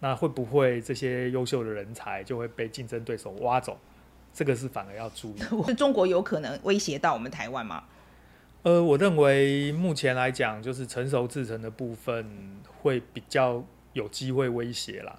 [0.00, 3.78] 那会不会这些优秀的人才就会被竞争对手挖走？
[4.34, 5.38] 这个是反而要注意。
[5.66, 7.84] 是中国有可能威胁到我们台湾吗？
[8.64, 15.18] 呃，我认为目前来讲，就是成熟制成的部分会比较有机会威胁啦。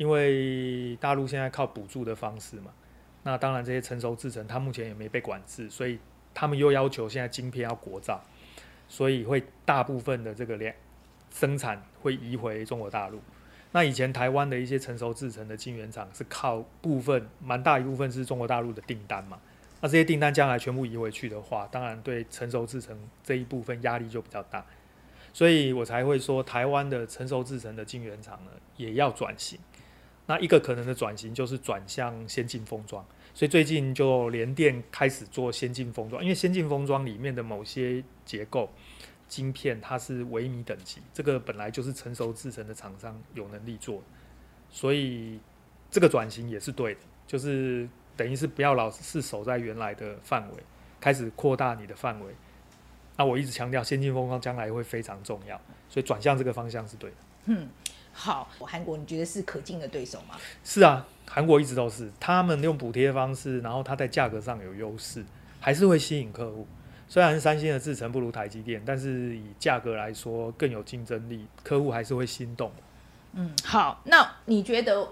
[0.00, 2.72] 因为大陆现在靠补助的方式嘛，
[3.22, 5.98] 那当然这些成熟制程它目前也没被管制，所以
[6.32, 8.18] 他们又要求现在晶片要国造，
[8.88, 10.74] 所以会大部分的这个量
[11.30, 13.20] 生产会移回中国大陆。
[13.72, 19.38] 那以前台湾的一些成熟制程的晶圆厂是靠部分蛮大一部分是中国大陆的订单嘛，
[19.82, 24.64] 那这些订单将来全部移回去的话，当然对成熟制程这一部分压力就比较大，
[25.34, 29.60] 所以我才会说台湾的成熟制程的晶圆厂呢也要转型。
[30.30, 38.70] 那一个可能的转型就是转向先进封装，所以最近就联电开始做先进封装，因为先进封装里面的某些结构
[39.26, 44.00] 晶片它是微米等级，这个本来就是成熟制程的厂商有能力做，
[44.70, 45.40] 所以
[45.90, 50.62] 这个转型也是对的，就是等于是不要老是守在原来的范围，
[51.00, 52.32] 开始扩大你的范围。
[53.16, 57.16] 那我一直强调先进封装将来会非常重要，所以转向这个方向是对的。
[57.46, 57.68] 嗯。
[58.12, 60.36] 好，韩国你觉得是可敬的对手吗？
[60.64, 65.24] 是啊，韩国一直都是，他们用补贴方式，然后它在价格上有优势，
[65.60, 66.66] 还是会吸引客户。
[67.08, 72.70] 虽然三星的制程不如台积电，但是以价格来说更有竞争力，客户还是会心动。
[73.32, 75.08] 嗯，好，那你觉得，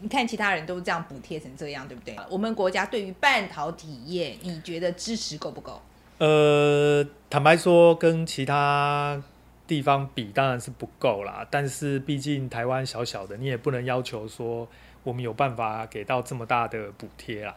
[0.00, 2.16] 你看其他人都这样补贴成这样，对不对？
[2.30, 5.80] 我们国家对于半导体业，你觉得支持够不够？
[6.18, 9.22] 呃，坦白说，跟其他。
[9.66, 14.68] 地方比当然是不够啦，但是毕竟台湾小小的，你也不能要求说
[15.02, 17.56] 我们有办法给到这么大的补贴啦。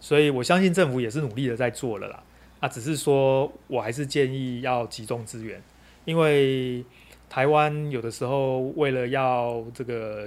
[0.00, 2.22] 所以我相信政府也是努力的在做了啦。
[2.60, 5.62] 啊，只是说我还是建议要集中资源，
[6.04, 6.84] 因为
[7.28, 10.26] 台湾有的时候为了要这个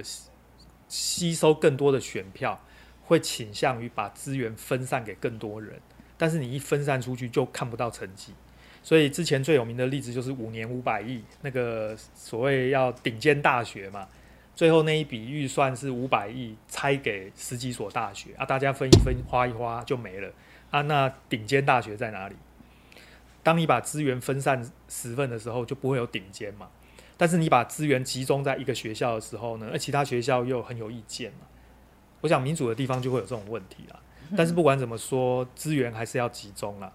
[0.88, 2.60] 吸收更多的选票，
[3.04, 5.80] 会倾向于把资源分散给更多人，
[6.16, 8.32] 但是你一分散出去就看不到成绩。
[8.82, 14.08] 所以之前最有名的例子就是五年五百亿，那个所谓要顶尖大学嘛，
[14.56, 20.30] 最后那一笔预算是五百亿，拆给十几所大学啊，大家分一分，花一花就没了
[20.70, 20.82] 啊。
[20.82, 22.34] 那顶尖大学在哪里？
[23.44, 26.68] 当你把资源分散十份的时候，就不会有顶尖嘛。
[27.16, 31.46] 但是你把资源集中在一个学校的时候呢，而其他学校又很有意见嘛。
[32.20, 34.00] 我想民主的地方就会有这种问题啦。
[34.36, 36.92] 但是不管怎么说，资源还是要集中啦。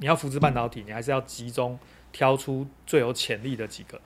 [0.00, 1.78] 你要扶持半导体，你还是要集中
[2.10, 4.00] 挑出最有潜力的几个，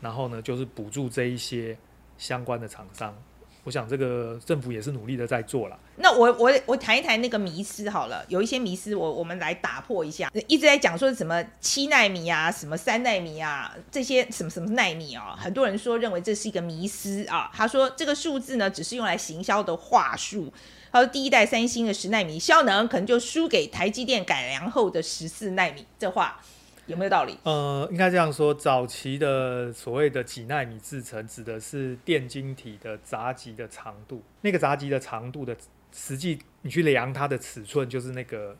[0.00, 1.76] 然后呢，就是补助这一些
[2.18, 3.16] 相关的厂商。
[3.64, 5.78] 我想这个政府也是努力的在做了。
[5.96, 10.30] 那我我我谈一谈那个迷思好了，有一些迷思我我们来打破一下。
[10.48, 17.50] 一直在讲说什么七奈米啊，什么三奈米啊，这些什么什么奈米啊，很多人说认为这是一个迷思啊。
[17.54, 20.52] 他说这个数字呢，只是用来行销的话术。
[20.90, 26.40] 他说第一代三星的十奈米效能可能就输给台积电改良后的十四奈米，这话。
[26.86, 27.38] 有没有道理？
[27.44, 34.22] 呃，应该这样说，早期的所谓的几纳米制程，指的是电晶体的闸极的长度。
[34.40, 35.56] 那个闸极的长度的
[35.92, 38.56] 实际，你去量它的尺寸，就是那个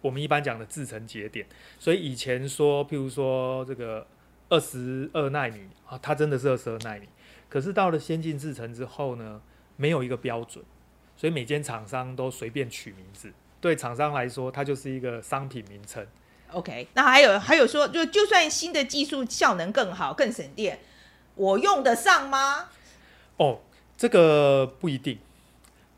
[0.00, 1.44] 我们一般讲的制程节点。
[1.78, 4.06] 所以以前说，譬如说这个
[4.48, 7.08] 二十二纳米啊，它真的是二十二纳米。
[7.48, 9.42] 可是到了先进制程之后呢，
[9.76, 10.64] 没有一个标准，
[11.16, 13.32] 所以每间厂商都随便取名字。
[13.60, 16.06] 对厂商来说，它就是一个商品名称。
[16.54, 20.78] OK，那还有还有说，就就算新的技术效能更好、更省电，
[21.34, 22.68] 我用得上吗？
[23.38, 23.60] 哦，
[23.96, 25.18] 这个不一定。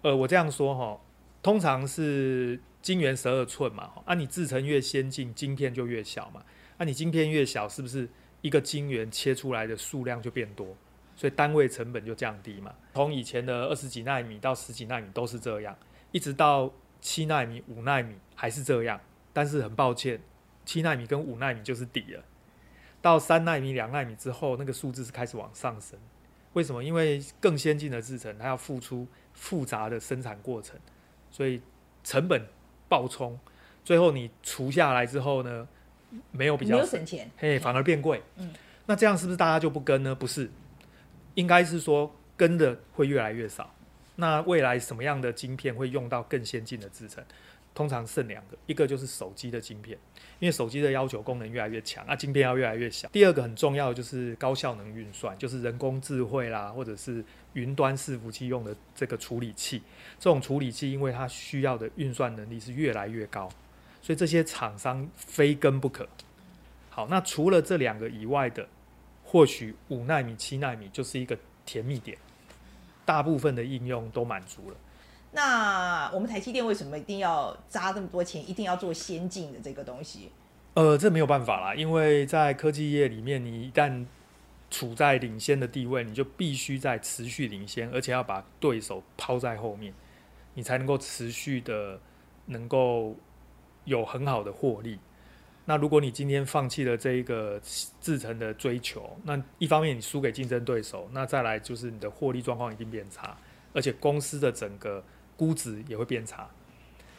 [0.00, 0.98] 呃，我这样说哈，
[1.42, 6.42] 通常是晶圆十二寸嘛，啊，你制程越先进，晶片就越小嘛。
[6.78, 8.08] 啊，你晶片越小，是不是
[8.40, 10.66] 一个晶圆切出来的数量就变多，
[11.14, 12.72] 所以单位成本就降低嘛？
[12.94, 15.76] 从以前的二十几纳米到十几纳米都是这样，
[16.12, 18.98] 一直到七纳米、五纳米还是这样。
[19.32, 20.18] 但是很抱歉。
[20.66, 22.22] 七纳米跟五纳米就是底了，
[23.00, 25.98] 到三纳米、两纳米之后，那个数字是开始往上升。
[26.52, 26.82] 为什么？
[26.82, 30.78] 因为更先进的制程，它要付出复杂的生产过程，
[31.30, 31.62] 所以
[32.02, 32.46] 成本
[32.88, 33.38] 爆冲。
[33.84, 35.68] 最后你除下来之后呢，
[36.32, 38.22] 没有比较没有省钱，嘿，反而变贵。
[38.36, 38.52] 嗯，
[38.86, 40.14] 那这样是不是大家就不跟呢？
[40.14, 40.50] 不是，
[41.34, 43.72] 应该是说跟的会越来越少。
[44.16, 47.22] 那未来什么样的晶片会用到更先进的制程？
[47.76, 49.98] 通常剩两个，一个就是手机的晶片，
[50.40, 53.06] 因为手机的要求功能越来越强，那晶片要越来越小。
[53.10, 57.22] 第二个很重要的就是高效能运算，就是人工智慧啦，或者是
[57.52, 59.82] 云端伺服器用的这个处理器。
[60.18, 63.46] 这种处理器因为它需要的运算能力是越来越高，
[64.00, 66.08] 所以这些厂商非跟不可。
[66.88, 68.66] 好，那除了这两个以外的，
[69.22, 72.16] 或许五纳米、七纳米就是一个甜蜜点，
[73.04, 74.76] 大部分的应用都满足了。
[75.36, 80.30] 那我们台积电为什么一定要砸这么多钱，一定要做先进的这个东西？
[80.72, 84.06] 呃，这没有办法啦，因为在科技业里面，你一旦
[84.70, 89.92] 处在领先的地位，你就必须在持续领先，而且要把对手抛在后面，
[90.54, 92.00] 你才能够持续的
[92.46, 93.14] 能够
[93.84, 94.98] 有很好的获利。
[95.66, 97.60] 那如果你今天放弃了这一个
[98.00, 103.36] 制程的追求，那一方面你输给竞争对手，那再来就是你的获利状况一定变差，
[103.74, 105.04] 而且公司的整个
[105.36, 106.48] 估值也会变差，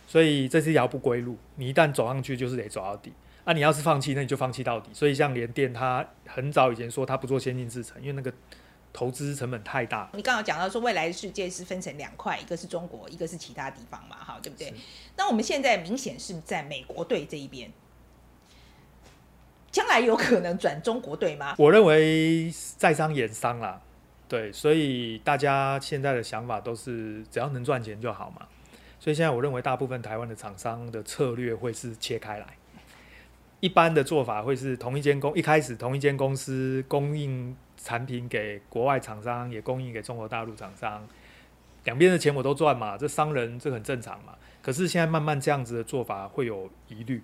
[0.07, 1.37] 所以这是一条不归路。
[1.55, 3.13] 你一旦走上去，就是得走到底。
[3.45, 4.89] 那、啊、你要是放弃，那你就放弃到底。
[4.91, 8.33] 所以像联电，它很早以前说它不做先进制程，因为那个
[8.91, 10.09] 投资成本太大。
[10.13, 14.73] 你刚刚讲到说，未来的世界是分成两块，一个是中国，一个是其他地方嘛，哈，对不对？
[15.15, 17.71] 那我们现在明显是在美国队这一边，
[19.71, 21.55] 将来有可能转中国队吗？
[21.57, 23.81] 我认为在商言商啦。
[24.29, 28.45] 对，所以大家现在的想法都是只要能赚钱就好嘛。
[28.99, 32.47] 所以现在我认为大部分台湾的厂商的策略会是切开来，
[33.59, 41.07] 一般的做法会是同一间公一开始同一间公司供应产品给国外厂商，也供应给中国大陆厂商，
[41.85, 44.33] 两边的钱我都赚嘛，这商人这很正常嘛。
[44.61, 47.23] 可是现在慢慢这样子的做法会有疑虑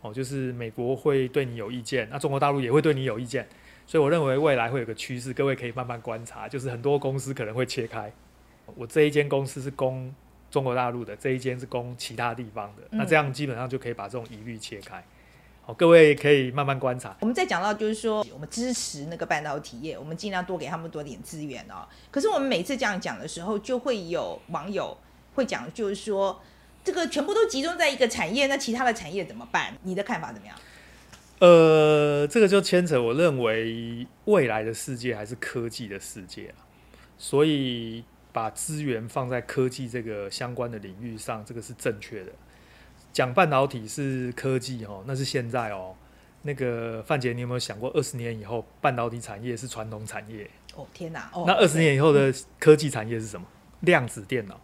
[0.00, 3.46] 哦，就是美国会对你有意见，那中国大陆也会对你有意见。
[3.90, 8.08] 所以我认为未来会有个趋势，各位可以慢慢观察，就是很多公司可能会切开。
[8.76, 10.14] 我这一间公司是供
[10.48, 15.02] 中国大陆的，这一间是供其他地方的，那这样基本上就可以把这种疑虑切开。
[15.62, 17.16] 好，各位可以慢慢观察。
[17.18, 21.84] 我们再讲到就是说，我们支持那个半导体业，我们尽量多给他们多点资源哦。
[22.12, 24.96] 可是我们每次这样讲的时候，就会有网友
[25.34, 26.40] 会讲，就是说
[26.84, 29.76] 这个全部都集中在一个产业，那其他的产业怎么办？
[29.82, 30.56] 你的看法怎么样？
[31.40, 36.64] 呃，这个就牵扯，我认为未来的世界还是科技的世界啊，
[37.18, 42.32] 所以把资源放在科技这个相关的领域上，这个是正确的。
[43.12, 45.96] 讲半导体是科技哦，那是现在哦。
[46.42, 50.48] 那个范姐，你有没有想过，二十年以后半导体产业是传统产业？
[50.74, 51.28] 哦天哪！
[51.34, 53.46] 哦，那二十年以后的科技产业是什么？
[53.80, 54.60] 量子电脑。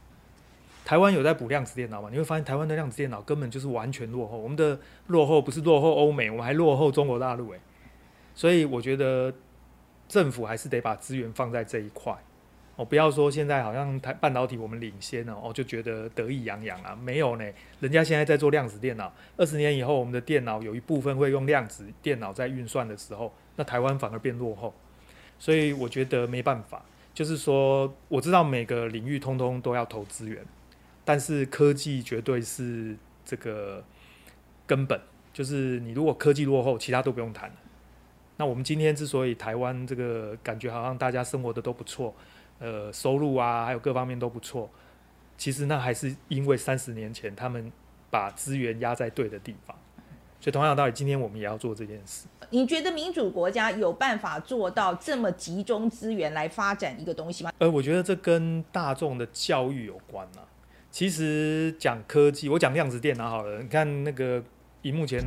[0.86, 2.08] 台湾有在补量子电脑吗？
[2.12, 4.38] 你会发现台湾的量子电脑根本就是完全落后。
[4.38, 4.78] 我们的
[5.08, 7.58] 落后不是落后欧美，我们还落后中国大陆诶。
[8.36, 9.34] 所以我觉得
[10.06, 12.16] 政府还是得把资源放在这一块。
[12.76, 17.44] 哦，不要说现在好像台半导体我们领先了，哦，就觉得得意洋洋啊，没有呢。
[17.80, 24.72] 人家现在在做量子电脑，二十年以后我们的电脑有一部分会用量子电脑在运算的时候，那台湾反而变落后。
[25.38, 30.44] 所以我觉得没办法，就是说我知道每个领域通通都要投资源，
[31.06, 32.94] 但是科技绝对是
[33.24, 33.82] 这个
[34.66, 35.00] 根本，
[35.32, 37.54] 就是你如果科技落后，其他都不用谈了。
[38.36, 42.12] 那我们今天之所以台湾这个感觉好像大家生活的都不错。
[42.58, 44.68] 呃，收入啊，还有各方面都不错。
[45.38, 47.70] 其实那还是因为三十年前他们
[48.10, 49.76] 把资源压在对的地方，
[50.40, 52.26] 所以同样道理，今天我们也要做这件事。
[52.50, 57.52] 你觉得民主国家有办法做到这么集中资源来发展一个东西吗？
[57.58, 60.40] 呃，我觉得这跟大众的教育有关啊。
[60.96, 63.60] 其实讲科技，我讲量子电脑好了。
[63.60, 64.42] 你看那个
[64.80, 65.22] 荧幕前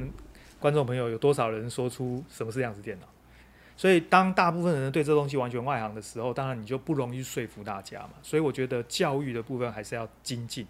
[0.59, 3.05] 观众朋友有多少人说出什么是量子电脑？
[3.77, 8.13] 所以，当大部分人对这东西完全外行的时候，当然你就不容易说服大家嘛。
[8.23, 10.65] 所以，我觉得教育的部分还是要精进。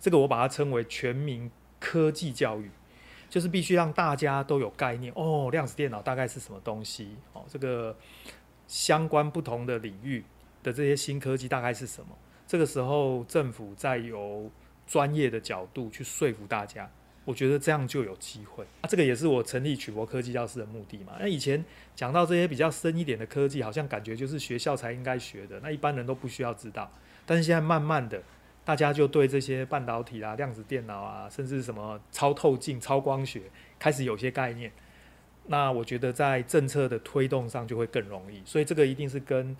[0.00, 2.68] 这个我把它称为全民科技教育，
[3.30, 7.96] 就是必须让大家都有概念哦，量子电脑大概是什么东西哦，这个
[8.66, 10.24] 相关不同的领域
[10.64, 12.08] 的这些新科技大概是什么。
[12.54, 14.48] 这个时候，政府再由
[14.86, 16.88] 专业的角度去说服大家。
[17.24, 18.64] 我觉得这样就有机会。
[18.80, 21.14] 那、啊、这个也是我成立曲博科技教室的目的嘛。
[21.18, 21.64] 那以前
[21.96, 26.88] 讲到这些比较深一点的科技，好像感觉就是学校才应该学的，那一般人都不需要知道。
[27.26, 28.22] 但是现在慢慢的，
[28.64, 33.42] 大家就对这些半导体啊、量子电脑啊，甚至什么超透镜、超光学，
[33.80, 34.70] 开始有些概念。
[35.48, 38.40] 那我觉得在政策的推动上就会更容易。
[38.44, 39.56] 所以这个一定是跟。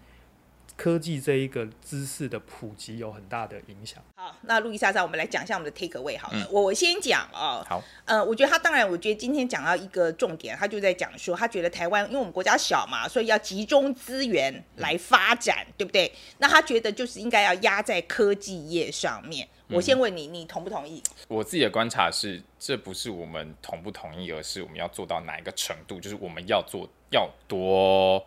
[0.77, 4.03] 科技这一个知识的普及有很大的影响。
[4.17, 6.39] 好，那路易莎莎，我们来讲一下我们的 take away 好了。
[6.43, 7.67] 嗯、我先讲啊、哦。
[7.69, 7.83] 好。
[8.05, 16.13] 呃，我觉得他当然，我觉得今天讲到一个重点，他就在讲说，他觉得台湾因为我们国家小嘛，所以要集中资源来发展，嗯、对不对？
[16.39, 19.49] 那他觉得就是应该要压在科技业上面。
[19.69, 21.03] 我先问你，你同不同意？
[21.27, 28.25] 我自己的观察是，这不是我们同不同意，而是我们要做到哪一个程度，就是我们要做要多。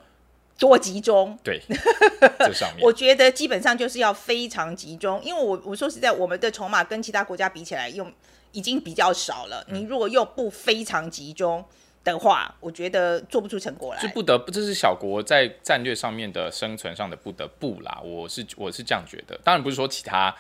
[0.57, 1.61] 多集中，对，
[2.39, 8.11] 这上面我觉得基本上就是要非常集中，因为我我说实在，我们的筹码跟其他国家比起来，用
[8.51, 9.63] 已经比较少了。
[9.67, 11.63] 嗯、你如果又不非常集中
[12.03, 14.01] 的话，我觉得做不出成果来。
[14.01, 18.01] 就不得不，这是小国在战略上面的生存上的不得不啦。
[18.03, 20.35] 我是我是这样觉得，当然不是说其他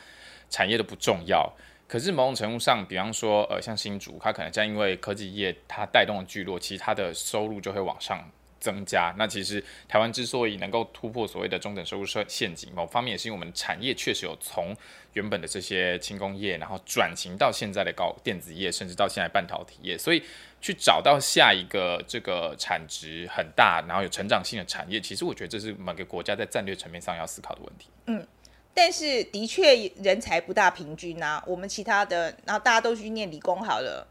[0.49, 1.47] 产业都不重要，
[1.87, 8.27] 可是某种程度上，比方说呃，像新竹，它可能在因为科技业它带动的聚落，其实它的收入就会往上。
[8.59, 14.75] 增加，那其实台湾之所以能够突破所谓的中等收入陷阱，某方面也是因为我们产业确实有从
[15.13, 20.21] 原本的这些轻工业，然后转型到现在的高电子业，甚至到现在半导体业，所以
[20.61, 27.89] 去找到下一个这个产值很大，然后有成长性的产业，其实我觉得这是每个国家在战略层面上要思考的问题。
[28.05, 28.25] 嗯，
[28.73, 34.07] 但是的确人才不大平均啊，我们其他的，然后大家都去念理工好了。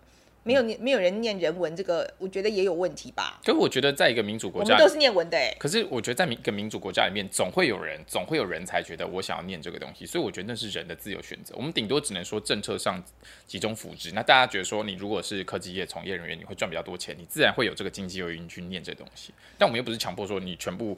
[0.47, 3.41] 没有念，没有人念人文，这个我觉得也有问题吧。
[3.45, 5.53] 可是我觉得，在一个民主国家，我们都是念文的哎。
[5.59, 10.07] 可是我觉得，在一个民主国家里面，总会有人，总会有人才觉得我想要念这个东西。
[10.07, 11.53] 所以我觉得那是人的自由选择。
[11.57, 13.03] 我们顶多只能说政策上
[13.45, 14.13] 集中扶植。
[14.13, 19.35] 那大家觉得说，你如果是科技业从业人员，你会赚比较多钱，你自然会有这个经济诱因去念这东西。
[19.59, 20.97] 但我们又不是强迫说你全部。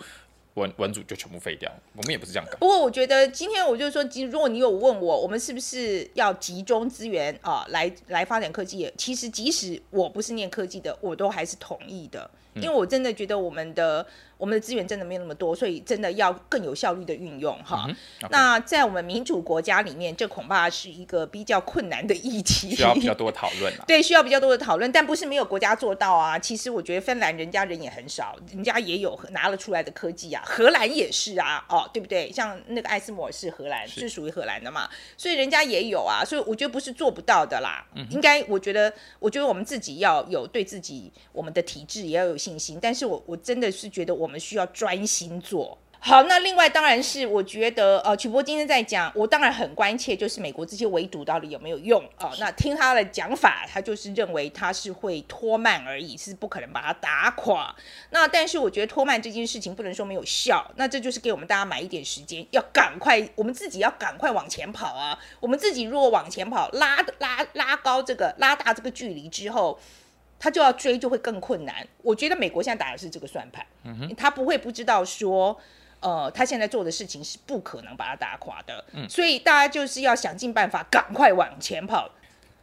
[0.55, 2.59] 文文组就全部废掉，我们也不是这样搞。
[2.59, 8.92] 不过我觉得今天我就是说，如果你有问我，我们是不是要集中资源啊，来来发展科技？
[8.96, 14.07] 其实即使我不是念科技的，我都还是同意的，因为我真的觉得我们的。
[14.38, 17.86] 我们的资源真的没有那么多，所以真的要更有效率的运用哈。
[17.88, 23.82] 嗯 okay、那在我们民主国家里面，这恐怕是一个比较困难的议题，需要比较多讨论啊。
[23.88, 26.38] 对，需要比较多的讨论，但不是没有国家做到啊。
[26.38, 30.40] 其实我觉得芬兰人家人也很少，人家也有拿了出来的科技啊。
[30.46, 32.30] 荷兰也是啊，哦，对不对？
[32.30, 36.24] 像那个艾斯摩尔是荷兰，是属于荷兰的嘛，所以人家也有啊。
[36.24, 37.84] 所以我觉得不是做不到的啦。
[37.96, 42.78] 嗯、应该，我觉得，我觉得我们自己要有对自己，我们的体制也要有信心。
[42.80, 44.28] 但是我我真的是觉得我。
[44.28, 52.36] 们需要专心做，好，那另外当然是我觉得，呃，曲波今天在讲，我当然很关切，就是美国这些围堵到底有没有用啊、呃。
[52.41, 57.74] 那听他的讲法，他就是认为他是会拖慢而已，是不可能把它打垮。
[58.11, 65.18] 那但是我觉得拖慢这件事情不能说没有效，那这就是给我们大家买一点时间，要赶快，我们自己要赶快往前跑啊。
[65.41, 69.80] 我们自己如果往前跑，拉拉拉高这个拉大这个距离之后，
[70.39, 71.86] 他就要追就会更困难。
[72.03, 75.59] 我觉得美国现在打的是这个算盘，嗯哼，他不会不知道说。
[76.01, 82.09] 呃，他现在做的事情是不可能把他打垮的，嗯，所以大家就是要想尽办法赶快往前跑。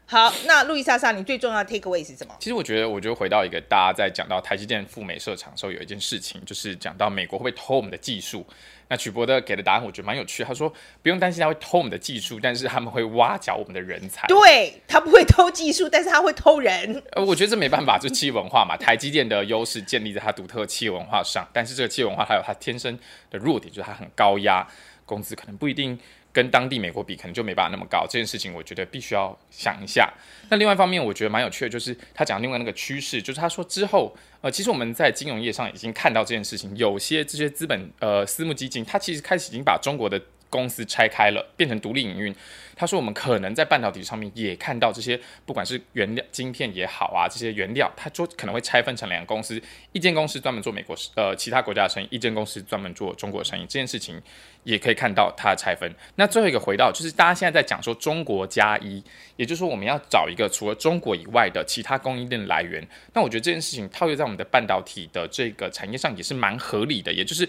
[0.07, 2.35] 好，那路易莎莎，你最重要的 take away 是什么？
[2.39, 8.45] 其实我觉得，我就回到一个大家在讲到台积电赴美设厂的时候，有一件事情，就是讲到美国会不会偷我们的技术。
[8.87, 10.43] 那曲博的给的答案，我觉得蛮有趣。
[10.43, 14.27] 他说不用担心他会偷我们的技术，但是他们会挖角我们的人才。
[14.27, 17.01] 对，他不会偷技术，但是他会偷人。
[17.13, 18.77] 呃，我觉得这没办法，就企业文化嘛。
[18.77, 22.95] 台积电的优势建立在它独特的企业文化上，但是这个企业文化还有它天生
[23.31, 24.63] 的弱点，就是它很高压，
[25.03, 25.99] 工资可能不一定。
[26.35, 28.05] 跟当地美国比，可能就没办法那么高。
[28.05, 30.13] 这件事情，我觉得必须要想一下。
[30.49, 40.21] 那另外一方面，我觉得蛮有趣的，就是他讲另外那个趋势，就是他说之后，呃，其实我们在金融业上已经看到这件事情，有些这些资本呃私募基金，它其实开始已经把中国的。
[40.55, 42.33] 公司拆开了，变成独立营运。
[42.77, 49.61] 他说，我们可能在半导体上面也看到这些，不管是原料、晶片也好啊，这些原料，它就可能会拆分成两个公司，
[49.93, 53.63] 一间公司专门做美国呃其他国家的生意，一间公司专门做中国生意。
[53.63, 54.21] 这件事情
[54.63, 55.89] 也可以看到它的拆分。
[56.15, 59.01] 那最后一个回到，就是大家现在在讲说中国加一，
[59.37, 62.85] 也就是说我们要找一个除了中国以外的其他供应链来源。
[63.13, 67.47] 那我觉得这件事情套用在我们的半导体的这个产业上也是蛮合理的，也就是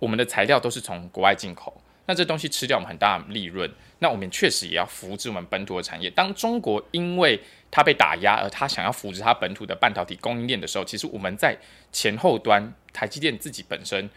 [0.00, 1.80] 我们的材料都是从国外进口。
[2.06, 6.10] 那这东西吃掉我们很大的利润，那我们确实也要扶持我们本土的产业。
[6.10, 7.40] 当中国因为
[7.70, 11.56] 它被打压，而它想要扶持它本土的半导体供应链的时候，其实我们在
[11.90, 14.08] 前后端，台积电自己本身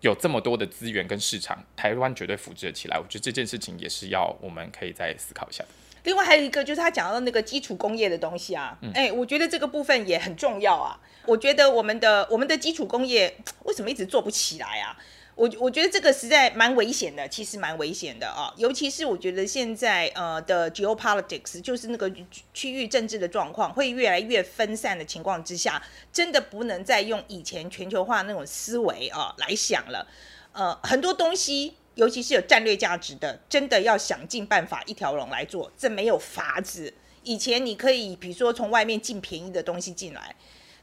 [0.00, 2.98] 有这么多的资源跟市场，台湾绝对扶持得起来。
[2.98, 5.64] 我觉得这件事情也是要我们可以再思考一下。
[6.04, 10.98] 另外还有一个就是他讲到那个基础工业的东西啊，哎、嗯欸，我觉得这个部分也很重要啊。
[11.26, 14.96] 我觉得我们的我们的基础工业为什么一直做不起来啊？
[15.36, 22.12] 我我觉得这个实在蛮危险的，其实蛮危险的啊，尤其是我觉得现在呃的 geopolitics 就是那个
[22.52, 30.06] 区域政治的状况会越来越分散的情况之下，真的不能再用以前全球化那种思维啊来想了。
[30.52, 36.92] 呃，很多东西，尤其是有战略价值的，真的要想尽办法一条龙来做，这没有法子。
[37.22, 40.34] 以前你可以比如说从外面进便宜的东西进来，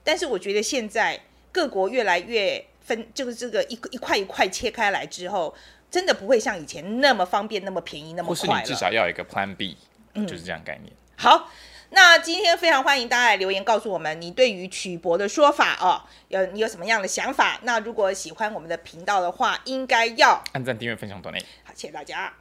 [0.03, 1.21] 但是我觉得现在
[1.51, 2.65] 各国越来越。
[2.87, 5.53] 分就是这个一一块一块切开来之后，
[5.91, 8.53] 真的不会像以前那么方便、那么便宜、那么快了。
[8.53, 9.77] 或是你至少要有一个 Plan B，
[10.13, 10.93] 嗯，就是这样概念。
[11.17, 11.51] 好，
[11.89, 17.59] 那今天非常欢迎大家来留言告诉我们你对于曲博的说法哦，有你有什么样的想法？
[17.63, 21.39] 那如果喜欢我们的频道的话，应该要按赞、订阅、分享、多内。
[21.63, 22.33] 好，谢谢大家。